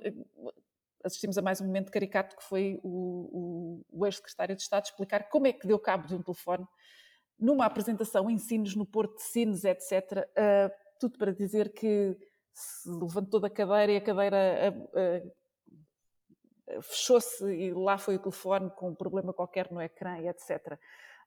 assistimos 1.03 1.37
a 1.37 1.41
mais 1.41 1.61
um 1.61 1.65
momento 1.65 1.91
caricato 1.91 2.35
que 2.35 2.43
foi 2.43 2.79
o, 2.83 3.83
o, 3.91 4.01
o 4.01 4.05
ex-secretário 4.05 4.55
de 4.55 4.61
Estado 4.61 4.85
explicar 4.85 5.29
como 5.29 5.47
é 5.47 5.53
que 5.53 5.67
deu 5.67 5.79
cabo 5.79 6.07
de 6.07 6.15
um 6.15 6.21
telefone 6.21 6.67
numa 7.39 7.65
apresentação, 7.65 8.29
ensinos 8.29 8.75
no 8.75 8.85
Porto 8.85 9.15
de 9.15 9.23
Sines, 9.23 9.63
etc. 9.63 10.27
Uh, 10.31 10.73
tudo 10.99 11.17
para 11.17 11.31
dizer 11.31 11.71
que 11.71 12.17
se 12.51 12.89
levantou 12.89 13.39
da 13.39 13.49
cadeira 13.49 13.91
e 13.91 13.97
a 13.97 14.01
cadeira 14.01 14.73
fechou-se 16.81 17.45
e 17.45 17.73
lá 17.73 17.97
foi 17.97 18.15
o 18.15 18.19
telefone 18.19 18.69
com 18.71 18.89
um 18.89 18.95
problema 18.95 19.33
qualquer 19.33 19.71
no 19.71 19.81
ecrã, 19.81 20.17
etc. 20.19 20.77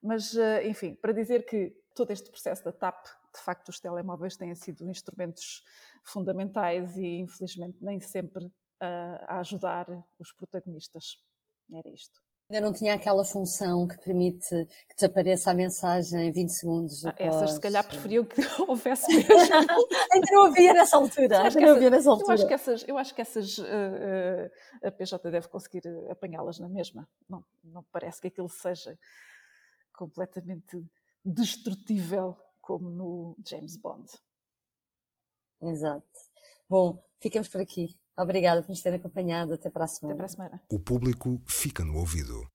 Mas, 0.03 0.35
enfim, 0.65 0.95
para 0.95 1.13
dizer 1.13 1.45
que 1.45 1.75
todo 1.95 2.11
este 2.11 2.31
processo 2.31 2.65
da 2.65 2.73
TAP, 2.73 3.05
de 3.35 3.41
facto, 3.41 3.69
os 3.69 3.81
telemóveis 3.81 4.37
têm 4.37 4.55
sido 4.55 4.89
instrumentos 4.89 5.63
fundamentais 6.03 6.97
e, 6.97 7.21
infelizmente, 7.21 7.79
nem 7.81 8.01
sempre 8.01 8.45
uh, 8.45 8.53
a 8.81 9.41
ajudar 9.41 9.87
os 10.19 10.33
protagonistas. 10.33 11.19
Era 11.73 11.89
isto. 11.91 12.21
Ainda 12.51 12.67
não 12.67 12.73
tinha 12.73 12.95
aquela 12.95 13.25
função 13.25 13.87
que 13.87 13.97
permite 13.99 14.49
que 14.89 14.95
desapareça 14.97 15.53
a 15.53 15.55
mensagem 15.55 16.27
em 16.27 16.33
20 16.33 16.49
segundos. 16.49 17.07
Ah, 17.07 17.15
essas, 17.17 17.53
se 17.53 17.61
calhar, 17.61 17.87
preferiam 17.87 18.25
que 18.25 18.41
houvesse 18.67 19.07
mesmo. 19.15 19.55
Ainda 20.13 20.27
não 20.33 20.47
havia 20.47 20.73
nessa 20.73 20.97
altura. 20.97 21.43
Ainda 21.43 21.61
não 21.61 21.77
havia 21.77 21.91
nessa 21.91 22.11
altura. 22.11 22.27
Eu 22.29 22.35
acho 22.35 22.47
que 22.49 22.55
essas, 22.55 22.89
eu 22.89 22.99
acho 22.99 23.15
que 23.15 23.21
essas 23.21 23.59
uh, 23.59 23.63
uh, 23.63 24.89
a 24.89 24.91
PJ 24.91 25.31
deve 25.31 25.47
conseguir 25.47 25.83
apanhá-las 26.11 26.59
na 26.59 26.69
mesma. 26.69 27.09
Não, 27.29 27.45
não 27.63 27.85
parece 27.93 28.21
que 28.21 28.27
aquilo 28.27 28.49
seja 28.49 28.99
completamente 29.93 30.85
destrutível 31.25 32.37
como 32.61 32.91
no 32.91 33.37
James 33.47 33.77
Bond. 33.77 34.11
Exato. 35.63 36.05
Bom, 36.69 37.01
ficamos 37.21 37.49
por 37.49 37.61
aqui. 37.61 37.97
Obrigada 38.21 38.63
por 38.63 38.69
nos 38.69 38.83
terem 38.83 38.99
acompanhado. 38.99 39.55
Até 39.55 39.71
para 39.71 39.85
a 39.85 39.89
semana. 39.89 40.15
Até 40.15 40.19
para 40.19 40.27
a 40.27 40.29
semana. 40.29 40.63
O 40.71 40.79
público 40.79 41.41
fica 41.47 41.85
no 41.85 41.97
ouvido. 41.97 42.47